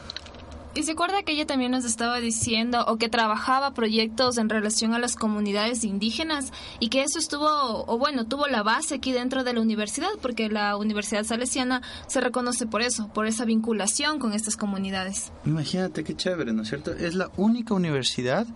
Y 0.74 0.84
se 0.84 0.92
acuerda 0.92 1.22
que 1.22 1.32
ella 1.32 1.46
también 1.46 1.70
nos 1.70 1.84
estaba 1.84 2.18
diciendo 2.18 2.82
o 2.86 2.96
que 2.96 3.10
trabajaba 3.10 3.74
proyectos 3.74 4.38
en 4.38 4.48
relación 4.48 4.94
a 4.94 4.98
las 4.98 5.16
comunidades 5.16 5.84
indígenas 5.84 6.50
y 6.80 6.88
que 6.88 7.02
eso 7.02 7.18
estuvo, 7.18 7.84
o 7.86 7.98
bueno, 7.98 8.26
tuvo 8.26 8.46
la 8.46 8.62
base 8.62 8.94
aquí 8.94 9.12
dentro 9.12 9.44
de 9.44 9.52
la 9.52 9.60
universidad, 9.60 10.08
porque 10.22 10.48
la 10.48 10.78
Universidad 10.78 11.24
Salesiana 11.24 11.82
se 12.06 12.22
reconoce 12.22 12.66
por 12.66 12.80
eso, 12.80 13.08
por 13.12 13.26
esa 13.26 13.44
vinculación 13.44 14.18
con 14.18 14.32
estas 14.32 14.56
comunidades. 14.56 15.30
Imagínate 15.44 16.04
qué 16.04 16.16
chévere, 16.16 16.54
¿no 16.54 16.62
es 16.62 16.68
cierto? 16.68 16.92
Es 16.92 17.14
la 17.14 17.30
única 17.36 17.74
universidad 17.74 18.46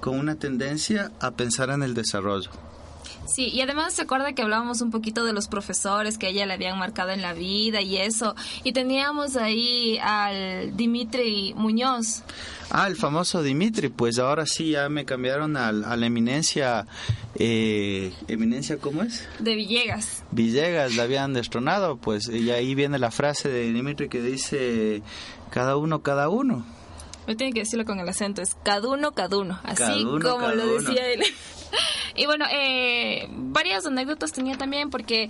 con 0.00 0.18
una 0.18 0.34
tendencia 0.34 1.12
a 1.20 1.30
pensar 1.30 1.70
en 1.70 1.84
el 1.84 1.94
desarrollo. 1.94 2.50
Sí, 3.32 3.46
y 3.46 3.60
además 3.60 3.94
se 3.94 4.02
acuerda 4.02 4.32
que 4.32 4.42
hablábamos 4.42 4.80
un 4.80 4.90
poquito 4.90 5.24
de 5.24 5.32
los 5.32 5.46
profesores 5.46 6.18
que 6.18 6.26
a 6.26 6.30
ella 6.30 6.46
le 6.46 6.54
habían 6.54 6.76
marcado 6.78 7.10
en 7.10 7.22
la 7.22 7.32
vida 7.32 7.80
y 7.80 7.96
eso. 7.96 8.34
Y 8.64 8.72
teníamos 8.72 9.36
ahí 9.36 9.98
al 10.02 10.76
Dimitri 10.76 11.54
Muñoz. 11.54 12.24
Ah, 12.70 12.88
el 12.88 12.96
famoso 12.96 13.42
Dimitri, 13.42 13.88
pues 13.88 14.18
ahora 14.18 14.46
sí 14.46 14.70
ya 14.72 14.88
me 14.88 15.04
cambiaron 15.04 15.56
a, 15.56 15.68
a 15.68 15.96
la 15.96 16.06
eminencia. 16.06 16.86
Eh, 17.36 18.12
¿Eminencia 18.26 18.78
cómo 18.78 19.04
es? 19.04 19.28
De 19.38 19.54
Villegas. 19.54 20.24
Villegas 20.32 20.96
la 20.96 21.04
habían 21.04 21.32
destronado, 21.32 21.98
pues, 21.98 22.28
y 22.28 22.50
ahí 22.50 22.74
viene 22.74 22.98
la 22.98 23.12
frase 23.12 23.48
de 23.48 23.72
Dimitri 23.72 24.08
que 24.08 24.20
dice: 24.20 25.02
cada 25.50 25.76
uno, 25.76 26.02
cada 26.02 26.28
uno. 26.28 26.66
No 27.26 27.36
tiene 27.36 27.52
que 27.52 27.60
decirlo 27.60 27.84
con 27.84 28.00
el 28.00 28.08
acento, 28.08 28.42
es 28.42 28.56
cada 28.64 28.88
uno, 28.88 29.12
cada 29.12 29.38
uno, 29.38 29.60
así 29.62 29.82
Caduno, 29.82 30.30
como 30.30 30.48
lo 30.48 30.56
caduno. 30.56 30.80
decía 30.80 31.06
él. 31.12 31.22
Y 32.16 32.26
bueno, 32.26 32.44
eh, 32.52 33.28
varias 33.30 33.86
anécdotas 33.86 34.32
tenía 34.32 34.58
también 34.58 34.90
porque 34.90 35.28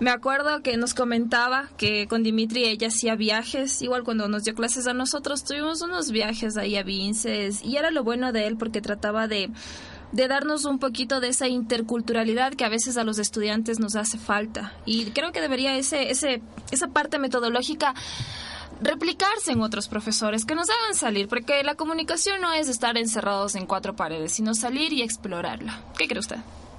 me 0.00 0.10
acuerdo 0.10 0.62
que 0.62 0.76
nos 0.76 0.94
comentaba 0.94 1.68
que 1.76 2.06
con 2.06 2.22
Dimitri 2.22 2.64
ella 2.64 2.88
hacía 2.88 3.14
viajes, 3.14 3.82
igual 3.82 4.02
cuando 4.02 4.28
nos 4.28 4.44
dio 4.44 4.54
clases 4.54 4.86
a 4.86 4.94
nosotros 4.94 5.44
tuvimos 5.44 5.82
unos 5.82 6.10
viajes 6.10 6.56
ahí 6.56 6.76
a 6.76 6.82
Vinces 6.82 7.62
y 7.62 7.76
era 7.76 7.90
lo 7.90 8.02
bueno 8.02 8.32
de 8.32 8.46
él 8.46 8.56
porque 8.56 8.80
trataba 8.80 9.28
de 9.28 9.50
de 10.12 10.28
darnos 10.28 10.66
un 10.66 10.78
poquito 10.78 11.20
de 11.20 11.28
esa 11.28 11.48
interculturalidad 11.48 12.52
que 12.52 12.66
a 12.66 12.68
veces 12.68 12.98
a 12.98 13.04
los 13.04 13.18
estudiantes 13.18 13.78
nos 13.80 13.96
hace 13.96 14.18
falta 14.18 14.74
y 14.84 15.06
creo 15.12 15.32
que 15.32 15.40
debería 15.40 15.74
ese 15.76 16.10
ese 16.10 16.42
esa 16.70 16.88
parte 16.88 17.18
metodológica 17.18 17.94
replicarse 18.82 19.52
en 19.52 19.62
otros 19.62 19.88
profesores 19.88 20.44
que 20.44 20.54
nos 20.54 20.68
hagan 20.68 20.94
salir, 20.94 21.28
porque 21.28 21.62
la 21.62 21.74
comunicación 21.74 22.40
no 22.40 22.52
es 22.52 22.68
estar 22.68 22.96
encerrados 22.98 23.54
en 23.54 23.66
cuatro 23.66 23.94
paredes, 23.94 24.32
sino 24.32 24.54
salir 24.54 24.92
y 24.92 25.02
explorarla. 25.02 25.80
¿Qué 25.96 26.08
cree 26.08 26.20
usted? 26.20 26.38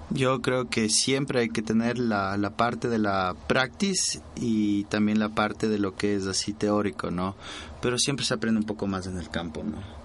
Yo 0.10 0.42
creo 0.42 0.70
que 0.70 0.90
siempre 0.90 1.40
hay 1.40 1.50
que 1.50 1.62
tener 1.62 1.98
la, 1.98 2.38
la 2.38 2.52
parte 2.52 2.88
de 2.88 3.00
la 3.00 3.36
practice 3.48 4.22
y 4.36 4.84
también 4.86 5.18
la 5.18 5.30
parte 5.30 5.68
de 5.68 5.80
lo 5.80 5.96
que 5.96 6.16
es 6.16 6.28
así 6.28 6.54
teórico, 6.54 7.10
¿no? 7.10 7.36
Pero 7.82 7.98
siempre 7.98 8.26
se 8.26 8.34
aprende 8.34 8.60
un 8.60 8.66
poco 8.66 8.86
más 8.86 9.08
en 9.08 9.18
el 9.18 9.30
campo, 9.30 9.64
¿no? 9.64 10.03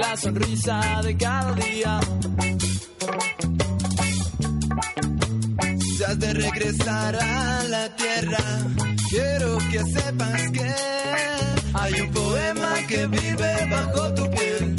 La 0.00 0.16
sonrisa 0.16 0.80
de 1.02 1.16
cada 1.16 1.52
día. 1.52 2.00
Si 5.78 6.04
has 6.04 6.18
de 6.18 6.32
regresar 6.32 7.16
a 7.16 7.64
la 7.64 7.84
tierra, 7.96 8.44
quiero 9.10 9.58
que 9.70 9.80
sepas 9.96 10.40
que 10.52 10.68
hay 11.74 12.00
un 12.00 12.10
poema 12.12 12.72
que 12.88 13.06
vive 13.06 13.52
bajo 13.70 14.14
tu 14.14 14.30
piel. 14.30 14.69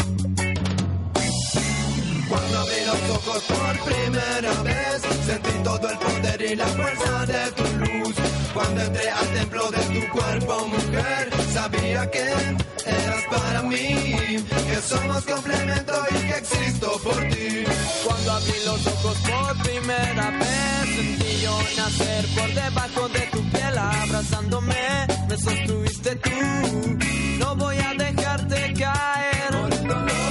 Los 2.91 3.10
ojos 3.17 3.43
por 3.43 3.93
primera 3.93 4.63
vez, 4.63 5.01
sentí 5.25 5.51
todo 5.63 5.89
el 5.89 5.97
poder 5.97 6.41
y 6.41 6.56
la 6.56 6.67
fuerza 6.67 7.25
de 7.25 7.51
tu 7.51 7.63
luz. 7.77 8.15
Cuando 8.54 8.82
entré 8.82 9.10
al 9.10 9.27
templo 9.34 9.71
de 9.71 9.99
tu 9.99 10.10
cuerpo, 10.10 10.67
mujer, 10.67 11.30
sabía 11.54 12.12
que 12.12 12.19
eras 12.86 13.23
para 13.30 13.62
mí, 13.63 14.45
que 14.67 14.77
somos 14.88 15.23
complemento 15.23 15.93
y 16.12 16.27
que 16.27 16.38
existo 16.38 16.99
por 17.04 17.19
ti. 17.30 17.63
Cuando 18.06 18.32
abrí 18.32 18.60
los 18.65 18.88
ojos 18.88 19.17
por 19.30 19.63
primera 19.63 20.30
vez, 20.32 20.95
sentí 20.95 21.41
yo 21.43 21.58
nacer 21.77 22.25
por 22.36 22.54
debajo 22.54 23.10
de 23.10 23.19
tu 23.32 23.49
piel, 23.51 23.77
abrazándome, 23.77 25.08
me 25.30 25.38
sostuviste 25.38 26.15
tú. 26.17 26.30
No 27.39 27.56
voy 27.56 27.77
a 27.77 27.93
dejarte 27.93 28.73
caer, 28.73 29.51
no 29.84 30.31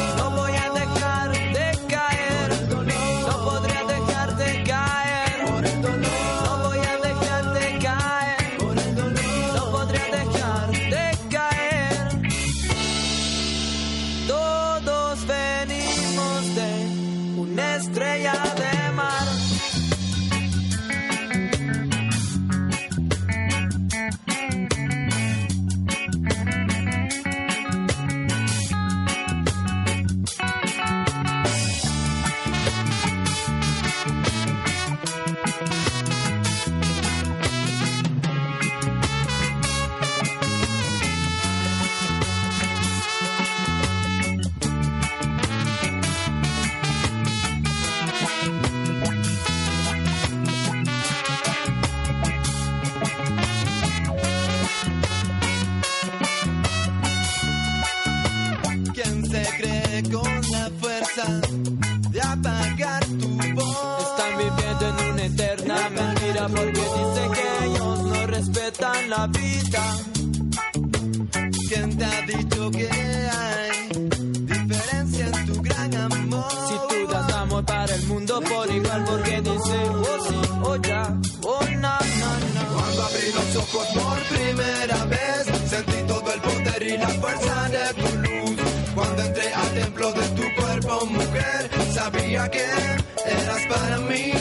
¿Quién 71.68 71.96
te 71.96 72.04
ha 72.04 72.23
dicho 72.23 72.71
que 72.73 72.88
hay 72.90 74.08
diferencia 74.46 75.27
en 75.27 75.46
tu 75.46 75.62
gran 75.62 75.96
amor? 75.96 76.44
Si 76.68 76.75
tú 76.88 77.12
das 77.12 77.33
amor 77.35 77.64
para 77.64 77.94
el 77.94 78.06
mundo 78.06 78.40
por 78.40 78.71
igual 78.71 79.04
porque 79.04 79.40
dicen 79.40 79.88
oh 79.94 80.18
sí, 80.29 80.40
oh 80.64 80.77
ya, 80.77 81.02
oh 81.44 81.64
na 81.79 81.98
na 82.00 82.31
na. 82.54 82.62
Cuando 82.75 83.02
abrí 83.04 83.33
los 83.33 83.56
ojos 83.56 83.87
por 83.94 84.18
primera 84.37 85.04
vez, 85.04 85.46
sentí 85.71 85.98
todo 86.08 86.33
el 86.33 86.40
poder 86.40 86.83
y 86.83 86.98
la 86.98 87.08
fuerza 87.08 87.68
de 87.68 87.94
tu 87.94 88.16
luz. 88.18 88.56
Cuando 88.94 89.23
entré 89.23 89.54
al 89.54 89.71
templo 89.71 90.12
de 90.12 90.29
tu 90.31 90.54
cuerpo, 90.60 91.06
mujer, 91.06 91.71
sabía 91.94 92.50
que 92.50 92.64
eras 92.64 93.62
para 93.68 93.98
mí, 93.98 94.33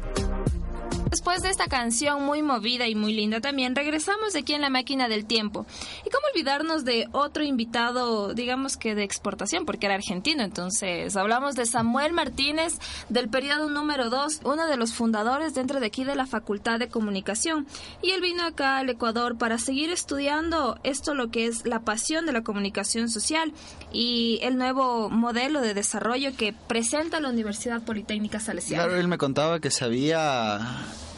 Después 1.22 1.42
de 1.42 1.50
esta 1.50 1.68
canción 1.68 2.24
muy 2.24 2.42
movida 2.42 2.88
y 2.88 2.96
muy 2.96 3.14
linda 3.14 3.40
también, 3.40 3.76
regresamos 3.76 4.34
aquí 4.34 4.54
en 4.54 4.60
la 4.60 4.70
máquina 4.70 5.06
del 5.06 5.24
tiempo. 5.24 5.66
Y 6.04 6.10
cómo 6.10 6.26
olvidarnos 6.34 6.84
de 6.84 7.06
otro 7.12 7.44
invitado, 7.44 8.34
digamos 8.34 8.76
que 8.76 8.96
de 8.96 9.04
exportación, 9.04 9.64
porque 9.64 9.86
era 9.86 9.94
argentino. 9.94 10.42
Entonces, 10.42 11.14
hablamos 11.14 11.54
de 11.54 11.64
Samuel 11.64 12.12
Martínez 12.12 12.76
del 13.08 13.28
periodo 13.28 13.70
número 13.70 14.10
2, 14.10 14.40
uno 14.42 14.66
de 14.66 14.76
los 14.76 14.94
fundadores 14.94 15.54
dentro 15.54 15.78
de 15.78 15.86
aquí 15.86 16.02
de 16.02 16.16
la 16.16 16.26
Facultad 16.26 16.80
de 16.80 16.88
Comunicación. 16.88 17.68
Y 18.02 18.10
él 18.10 18.20
vino 18.20 18.42
acá 18.42 18.78
al 18.78 18.90
Ecuador 18.90 19.38
para 19.38 19.58
seguir 19.58 19.90
estudiando 19.90 20.80
esto, 20.82 21.14
lo 21.14 21.30
que 21.30 21.46
es 21.46 21.64
la 21.64 21.78
pasión 21.78 22.26
de 22.26 22.32
la 22.32 22.42
comunicación 22.42 23.08
social 23.08 23.52
y 23.92 24.40
el 24.42 24.58
nuevo 24.58 25.08
modelo 25.08 25.60
de 25.60 25.72
desarrollo 25.72 26.34
que 26.36 26.52
presenta 26.52 27.20
la 27.20 27.28
Universidad 27.28 27.80
Politécnica 27.82 28.40
Salesiana. 28.40 28.86
Claro, 28.86 28.98
él 28.98 29.06
me 29.06 29.18
contaba 29.18 29.60
que 29.60 29.70
sabía, 29.70 30.58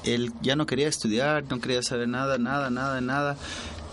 él 0.05 0.33
ya 0.43 0.57
no 0.57 0.67
quería 0.67 0.89
estudiar, 0.89 1.45
no 1.49 1.61
quería 1.61 1.83
saber 1.83 2.09
nada, 2.09 2.39
nada, 2.39 2.71
nada, 2.71 3.01
nada. 3.01 3.37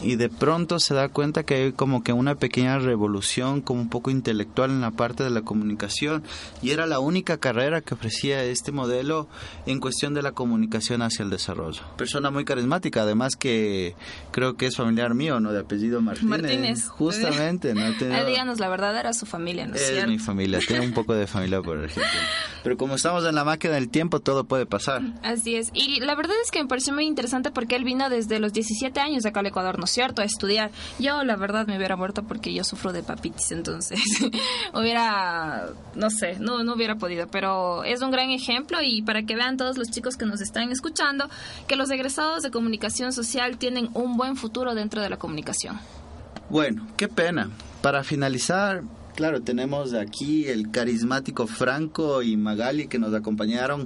Y 0.04 0.16
de 0.16 0.30
pronto 0.30 0.80
se 0.80 0.94
da 0.94 1.10
cuenta 1.10 1.44
que 1.44 1.54
hay 1.56 1.72
como 1.74 2.04
que 2.04 2.12
una 2.14 2.36
pequeña 2.36 2.80
revolución, 2.80 3.62
como 3.62 3.82
un 3.82 3.90
poco 3.90 4.10
intelectual 4.10 4.72
en 4.72 4.82
la 4.82 4.92
parte 4.92 5.24
de 5.24 5.30
la 5.30 5.42
comunicación. 5.44 6.24
Y 6.62 6.72
era 6.72 6.86
la 6.88 7.00
única 7.00 7.38
carrera 7.38 7.82
que 7.82 7.94
ofrecía 7.94 8.44
este 8.44 8.72
modelo 8.72 9.28
en 9.66 9.80
cuestión 9.80 10.14
de 10.14 10.22
la 10.22 10.32
comunicación 10.32 11.02
hacia 11.02 11.24
el 11.24 11.30
desarrollo. 11.30 11.82
Persona 11.98 12.32
muy 12.32 12.46
carismática, 12.46 13.04
además 13.04 13.36
que 13.36 13.96
creo 14.32 14.56
que 14.58 14.66
es 14.68 14.76
familiar 14.78 15.14
mío, 15.14 15.40
¿no? 15.40 15.52
De 15.54 15.60
apellido 15.60 16.02
Martínez. 16.02 16.30
Martínez. 16.42 16.88
Justamente, 16.88 17.74
¿no? 17.74 17.82
Tenía- 18.00 18.22
Eh, 18.22 18.26
díganos 18.26 18.60
la 18.60 18.70
verdad, 18.70 18.98
era 19.00 19.14
su 19.14 19.26
familia, 19.26 19.68
¿no 19.68 19.76
es 19.76 19.82
es 19.82 19.88
cierto? 19.90 20.10
mi 20.10 20.20
familia, 20.20 20.60
tengo 20.68 20.84
un 20.84 20.94
poco 20.94 21.14
de 21.14 21.28
familia 21.28 21.62
por 21.62 21.78
Argentina. 21.78 22.08
Pero 22.64 22.78
como 22.78 22.96
estamos 22.96 23.26
en 23.26 23.34
la 23.36 23.44
máquina 23.44 23.74
del 23.74 23.90
tiempo, 23.90 24.20
todo 24.20 24.44
puede 24.46 24.66
pasar. 24.66 25.02
Así 25.24 25.56
es. 25.56 25.70
Y 25.74 26.00
la 26.00 26.16
verdad 26.16 26.36
es 26.44 26.52
que 26.52 26.62
me 26.62 26.68
pareció 26.68 26.94
muy 26.94 27.06
interesante 27.06 27.52
porque 27.52 27.76
él 27.76 27.84
vino 27.84 28.10
desde 28.10 28.40
los 28.40 28.54
17 28.54 29.00
años 29.00 29.24
de 29.24 29.30
acá 29.30 29.40
al 29.40 29.48
Ecuador, 29.48 29.80
¿no 29.80 29.88
cierto? 29.92 30.22
A 30.22 30.26
estudiar. 30.26 30.72
Yo, 31.00 31.24
la 31.24 31.36
verdad, 31.36 31.68
me 31.68 31.78
hubiera 31.78 31.96
muerto 31.96 32.24
porque 32.24 32.54
yo 32.54 32.64
sufro 32.64 32.94
de 32.94 33.04
papitis, 33.04 33.52
entonces 33.52 34.00
hubiera, 34.74 35.68
no 35.96 36.10
sé, 36.10 36.38
no, 36.40 36.64
no 36.64 36.74
hubiera 36.74 36.96
podido. 36.96 37.28
Pero 37.28 37.84
es 37.84 38.02
un 38.02 38.12
gran 38.12 38.30
ejemplo 38.30 38.80
y 38.82 39.02
para 39.02 39.24
que 39.24 39.36
vean 39.36 39.58
todos 39.58 39.78
los 39.78 39.90
chicos 39.90 40.18
que 40.18 40.26
nos 40.26 40.42
están 40.42 40.72
escuchando 40.72 41.30
que 41.68 41.76
los 41.76 41.90
egresados 41.92 42.44
de 42.44 42.52
comunicación 42.52 43.14
social 43.14 43.58
tienen 43.58 43.90
un 43.94 44.18
buen 44.18 44.36
futuro 44.36 44.76
dentro 44.76 45.02
de 45.02 45.10
la 45.10 45.18
comunicación. 45.18 45.80
Bueno, 46.50 46.88
qué 46.98 47.08
pena. 47.08 47.50
Para 47.82 48.04
finalizar, 48.04 48.84
claro, 49.16 49.42
tenemos 49.42 49.94
aquí 49.94 50.48
el 50.48 50.72
carismático 50.72 51.48
Franco 51.48 52.22
y 52.22 52.38
Magali 52.38 52.88
que 52.88 53.00
nos 53.00 53.14
acompañaron 53.14 53.86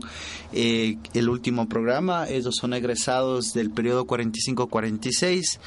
eh, 0.53 0.97
el 1.13 1.29
último 1.29 1.67
programa. 1.67 2.27
Ellos 2.29 2.55
son 2.59 2.73
egresados 2.73 3.53
del 3.53 3.71
periodo 3.71 4.05
45-46. 4.05 5.59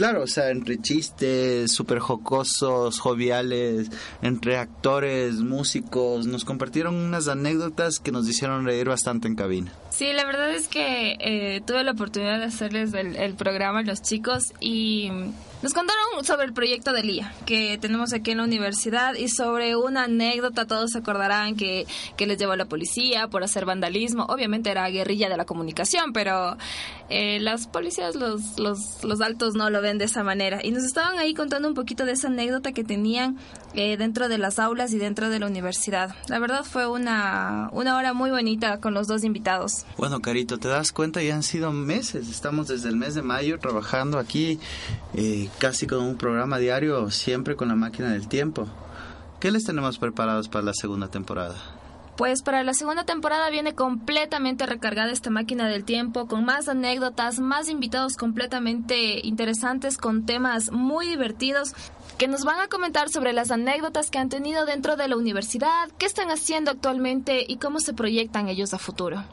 Claro, 0.00 0.22
o 0.22 0.26
sea, 0.26 0.48
entre 0.48 0.80
chistes, 0.80 1.70
súper 1.72 1.98
jocosos, 1.98 2.98
joviales, 2.98 3.90
entre 4.22 4.56
actores, 4.56 5.34
músicos, 5.42 6.26
nos 6.26 6.46
compartieron 6.46 6.94
unas 6.94 7.28
anécdotas 7.28 7.98
que 7.98 8.10
nos 8.10 8.26
hicieron 8.26 8.64
reír 8.64 8.88
bastante 8.88 9.28
en 9.28 9.34
cabina. 9.34 9.70
Sí, 9.90 10.10
la 10.14 10.24
verdad 10.24 10.52
es 10.52 10.68
que 10.68 11.18
eh, 11.20 11.60
tuve 11.66 11.84
la 11.84 11.92
oportunidad 11.92 12.38
de 12.38 12.46
hacerles 12.46 12.94
el, 12.94 13.14
el 13.14 13.34
programa 13.34 13.80
a 13.80 13.82
los 13.82 14.00
chicos 14.00 14.54
y 14.58 15.10
nos 15.62 15.74
contaron 15.74 16.24
sobre 16.24 16.46
el 16.46 16.54
proyecto 16.54 16.94
de 16.94 17.02
Lía 17.02 17.34
que 17.44 17.76
tenemos 17.76 18.14
aquí 18.14 18.30
en 18.30 18.38
la 18.38 18.44
universidad 18.44 19.14
y 19.14 19.28
sobre 19.28 19.76
una 19.76 20.04
anécdota, 20.04 20.66
todos 20.66 20.92
se 20.92 20.98
acordarán 20.98 21.54
que, 21.54 21.86
que 22.16 22.26
les 22.26 22.38
llevó 22.38 22.52
a 22.52 22.56
la 22.56 22.64
policía 22.64 23.28
por 23.28 23.42
hacer 23.42 23.66
vandalismo. 23.66 24.24
Obviamente 24.24 24.70
era 24.70 24.88
guerrilla 24.88 25.28
de 25.28 25.36
la 25.36 25.44
comunicación, 25.44 26.14
pero 26.14 26.56
eh, 27.10 27.40
las 27.40 27.66
policías, 27.66 28.14
los, 28.14 28.58
los, 28.58 29.02
los 29.02 29.20
altos 29.20 29.54
no 29.54 29.68
lo 29.68 29.82
ven 29.82 29.98
de 29.98 30.04
esa 30.04 30.22
manera. 30.22 30.60
Y 30.62 30.70
nos 30.70 30.84
estaban 30.84 31.18
ahí 31.18 31.34
contando 31.34 31.68
un 31.68 31.74
poquito 31.74 32.04
de 32.04 32.12
esa 32.12 32.28
anécdota 32.28 32.72
que 32.72 32.84
tenían 32.84 33.36
eh, 33.74 33.96
dentro 33.96 34.28
de 34.28 34.38
las 34.38 34.58
aulas 34.58 34.92
y 34.92 34.98
dentro 34.98 35.28
de 35.28 35.40
la 35.40 35.46
universidad. 35.46 36.14
La 36.28 36.38
verdad 36.38 36.64
fue 36.64 36.86
una, 36.86 37.68
una 37.72 37.96
hora 37.96 38.12
muy 38.12 38.30
bonita 38.30 38.78
con 38.78 38.94
los 38.94 39.08
dos 39.08 39.24
invitados. 39.24 39.84
Bueno, 39.96 40.20
Carito, 40.20 40.58
te 40.58 40.68
das 40.68 40.92
cuenta, 40.92 41.22
ya 41.22 41.34
han 41.34 41.42
sido 41.42 41.72
meses. 41.72 42.28
Estamos 42.28 42.68
desde 42.68 42.88
el 42.88 42.96
mes 42.96 43.14
de 43.14 43.22
mayo 43.22 43.58
trabajando 43.58 44.18
aquí, 44.18 44.60
eh, 45.14 45.48
casi 45.58 45.86
con 45.86 46.02
un 46.02 46.16
programa 46.16 46.58
diario, 46.58 47.10
siempre 47.10 47.56
con 47.56 47.68
la 47.68 47.74
máquina 47.74 48.12
del 48.12 48.28
tiempo. 48.28 48.68
¿Qué 49.40 49.50
les 49.50 49.64
tenemos 49.64 49.98
preparados 49.98 50.48
para 50.48 50.64
la 50.64 50.74
segunda 50.74 51.08
temporada? 51.08 51.79
Pues 52.20 52.42
para 52.42 52.62
la 52.64 52.74
segunda 52.74 53.04
temporada 53.04 53.48
viene 53.48 53.74
completamente 53.74 54.66
recargada 54.66 55.10
esta 55.10 55.30
máquina 55.30 55.68
del 55.68 55.84
tiempo, 55.84 56.26
con 56.26 56.44
más 56.44 56.68
anécdotas, 56.68 57.40
más 57.40 57.70
invitados 57.70 58.18
completamente 58.18 59.26
interesantes, 59.26 59.96
con 59.96 60.26
temas 60.26 60.70
muy 60.70 61.06
divertidos 61.06 61.72
que 62.20 62.28
nos 62.28 62.44
van 62.44 62.60
a 62.60 62.68
comentar 62.68 63.08
sobre 63.08 63.32
las 63.32 63.50
anécdotas 63.50 64.10
que 64.10 64.18
han 64.18 64.28
tenido 64.28 64.66
dentro 64.66 64.96
de 64.96 65.08
la 65.08 65.16
universidad, 65.16 65.88
qué 65.96 66.04
están 66.04 66.30
haciendo 66.30 66.70
actualmente 66.70 67.46
y 67.48 67.56
cómo 67.56 67.80
se 67.80 67.94
proyectan 67.94 68.50
ellos 68.50 68.74
a 68.74 68.78
futuro. 68.78 69.24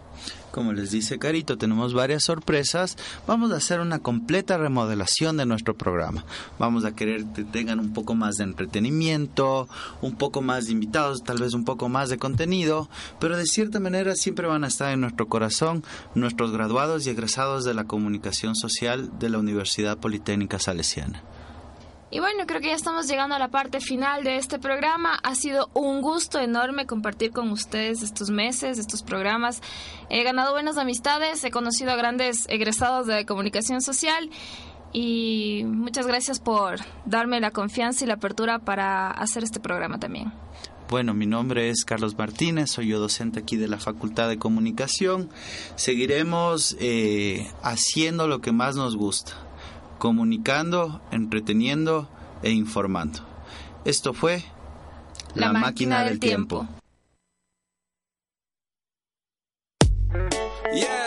Como 0.51 0.71
les 0.71 0.91
dice 0.91 1.19
Carito, 1.19 1.57
tenemos 1.57 1.93
varias 1.93 2.23
sorpresas. 2.23 2.95
Vamos 3.27 3.51
a 3.51 3.57
hacer 3.57 3.81
una 3.81 3.99
completa 3.99 4.57
remodelación 4.57 5.35
de 5.35 5.45
nuestro 5.45 5.75
programa. 5.75 6.23
Vamos 6.59 6.85
a 6.85 6.95
querer 6.95 7.25
que 7.35 7.43
tengan 7.43 7.81
un 7.81 7.91
poco 7.91 8.15
más 8.15 8.35
de 8.35 8.45
entretenimiento, 8.45 9.67
un 10.01 10.15
poco 10.15 10.41
más 10.41 10.67
de 10.67 10.71
invitados, 10.71 11.23
tal 11.25 11.39
vez 11.39 11.53
un 11.53 11.65
poco 11.65 11.89
más 11.89 12.07
de 12.07 12.17
contenido, 12.17 12.89
pero 13.19 13.35
de 13.35 13.47
cierta 13.47 13.81
manera 13.81 14.15
siempre 14.15 14.47
van 14.47 14.63
a 14.63 14.67
estar 14.67 14.93
en 14.93 15.01
nuestro 15.01 15.27
corazón 15.27 15.83
nuestros 16.15 16.53
graduados 16.53 17.05
y 17.05 17.09
egresados 17.09 17.65
de 17.65 17.73
la 17.73 17.83
comunicación 17.83 18.55
social 18.55 19.19
de 19.19 19.27
la 19.27 19.39
Universidad 19.39 19.97
Politécnica 19.97 20.57
Salesiana. 20.57 21.21
Y 22.09 22.19
bueno, 22.19 22.45
creo 22.47 22.61
que 22.61 22.67
ya 22.67 22.75
estamos 22.75 23.07
llegando 23.07 23.35
a 23.35 23.39
la 23.39 23.49
parte 23.49 23.81
final 23.81 24.23
de 24.23 24.37
este 24.37 24.59
programa. 24.59 25.19
Ha 25.23 25.35
sido 25.35 25.69
un 25.73 26.01
gusto 26.01 26.39
enorme 26.39 26.85
compartir 26.85 27.31
con 27.31 27.51
ustedes 27.51 28.01
estos 28.01 28.29
meses, 28.29 28.77
estos 28.79 29.03
programas. 29.03 29.61
He 30.09 30.23
ganado 30.23 30.53
buenas 30.53 30.77
amistades, 30.77 31.43
he 31.43 31.51
conocido 31.51 31.91
a 31.91 31.95
grandes 31.97 32.45
egresados 32.47 33.07
de 33.07 33.25
comunicación 33.25 33.81
social 33.81 34.29
y 34.93 35.63
muchas 35.65 36.07
gracias 36.07 36.39
por 36.39 36.79
darme 37.05 37.41
la 37.41 37.51
confianza 37.51 38.05
y 38.05 38.07
la 38.07 38.13
apertura 38.13 38.59
para 38.59 39.11
hacer 39.11 39.43
este 39.43 39.59
programa 39.59 39.99
también. 39.99 40.31
Bueno, 40.89 41.13
mi 41.13 41.25
nombre 41.25 41.69
es 41.69 41.83
Carlos 41.83 42.17
Martínez, 42.17 42.71
soy 42.71 42.87
yo 42.87 42.99
docente 42.99 43.39
aquí 43.41 43.57
de 43.57 43.67
la 43.67 43.77
Facultad 43.77 44.29
de 44.29 44.37
Comunicación. 44.37 45.29
Seguiremos 45.75 46.77
eh, 46.79 47.51
haciendo 47.61 48.29
lo 48.29 48.39
que 48.39 48.53
más 48.53 48.77
nos 48.77 48.95
gusta, 48.95 49.33
comunicando, 49.97 51.01
entreteniendo 51.11 52.07
e 52.43 52.51
informando. 52.51 53.19
Esto 53.85 54.13
fue 54.13 54.43
La, 55.35 55.53
máquina, 55.53 56.03
del 56.03 56.19
tiempo. 56.19 56.67
Yes. 60.73 61.06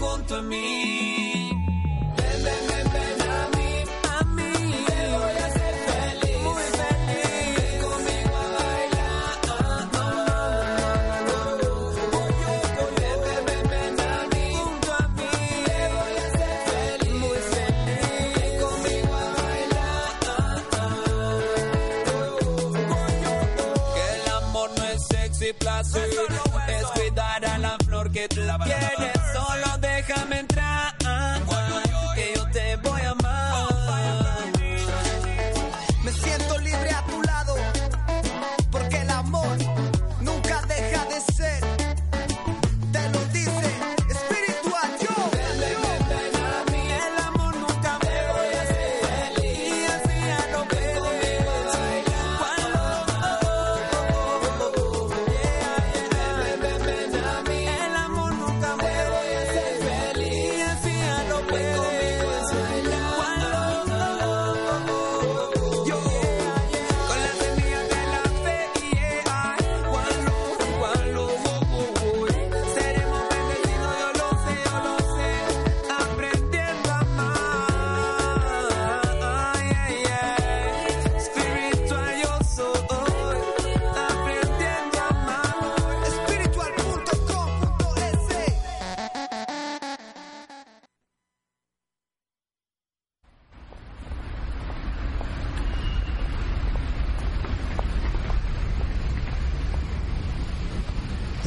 junto 0.00 0.36
a 0.36 0.42
mí. 0.42 0.69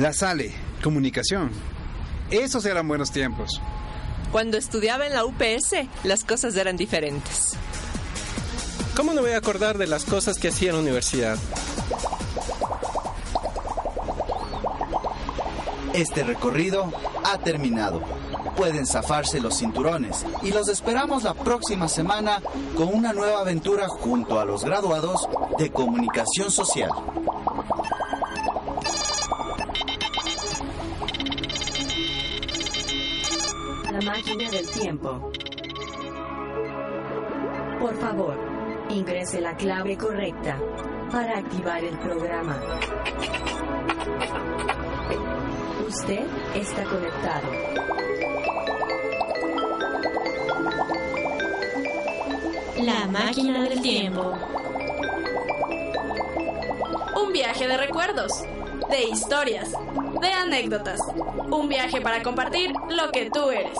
La 0.03 0.11
Sale, 0.11 0.51
comunicación. 0.83 1.49
Esos 2.29 2.65
eran 2.65 2.85
buenos 2.89 3.09
tiempos. 3.09 3.61
Cuando 4.33 4.57
estudiaba 4.57 5.07
en 5.07 5.13
la 5.13 5.23
UPS, 5.23 5.87
las 6.03 6.25
cosas 6.25 6.57
eran 6.57 6.75
diferentes. 6.75 7.51
¿Cómo 8.97 9.13
no 9.13 9.21
voy 9.21 9.31
a 9.31 9.37
acordar 9.37 9.77
de 9.77 9.87
las 9.87 10.03
cosas 10.03 10.37
que 10.37 10.49
hacía 10.49 10.71
en 10.71 10.75
la 10.75 10.81
universidad? 10.81 11.37
Este 15.93 16.25
recorrido 16.25 16.91
ha 17.23 17.37
terminado. 17.37 18.01
Pueden 18.57 18.85
zafarse 18.85 19.39
los 19.39 19.57
cinturones 19.57 20.25
y 20.41 20.51
los 20.51 20.67
esperamos 20.67 21.23
la 21.23 21.33
próxima 21.33 21.87
semana 21.87 22.41
con 22.75 22.93
una 22.93 23.13
nueva 23.13 23.39
aventura 23.39 23.87
junto 23.87 24.37
a 24.37 24.43
los 24.43 24.65
graduados 24.65 25.29
de 25.57 25.71
comunicación 25.71 26.51
social. 26.51 26.91
Tiempo. 34.83 35.31
Por 37.79 37.95
favor, 38.01 38.37
ingrese 38.89 39.39
la 39.39 39.55
clave 39.55 39.97
correcta 39.97 40.59
para 41.09 41.37
activar 41.37 41.81
el 41.81 41.97
programa. 41.99 42.61
Usted 45.87 46.25
está 46.55 46.83
conectado. 46.83 47.47
La 52.81 53.07
máquina 53.07 53.63
del 53.69 53.81
tiempo. 53.81 54.33
Un 57.23 57.31
viaje 57.31 57.67
de 57.69 57.77
recuerdos, 57.77 58.43
de 58.89 59.03
historias, 59.05 59.71
de 60.19 60.27
anécdotas. 60.27 60.99
Un 61.49 61.69
viaje 61.69 62.01
para 62.01 62.21
compartir 62.21 62.73
lo 62.89 63.11
que 63.13 63.29
tú 63.29 63.49
eres. 63.49 63.79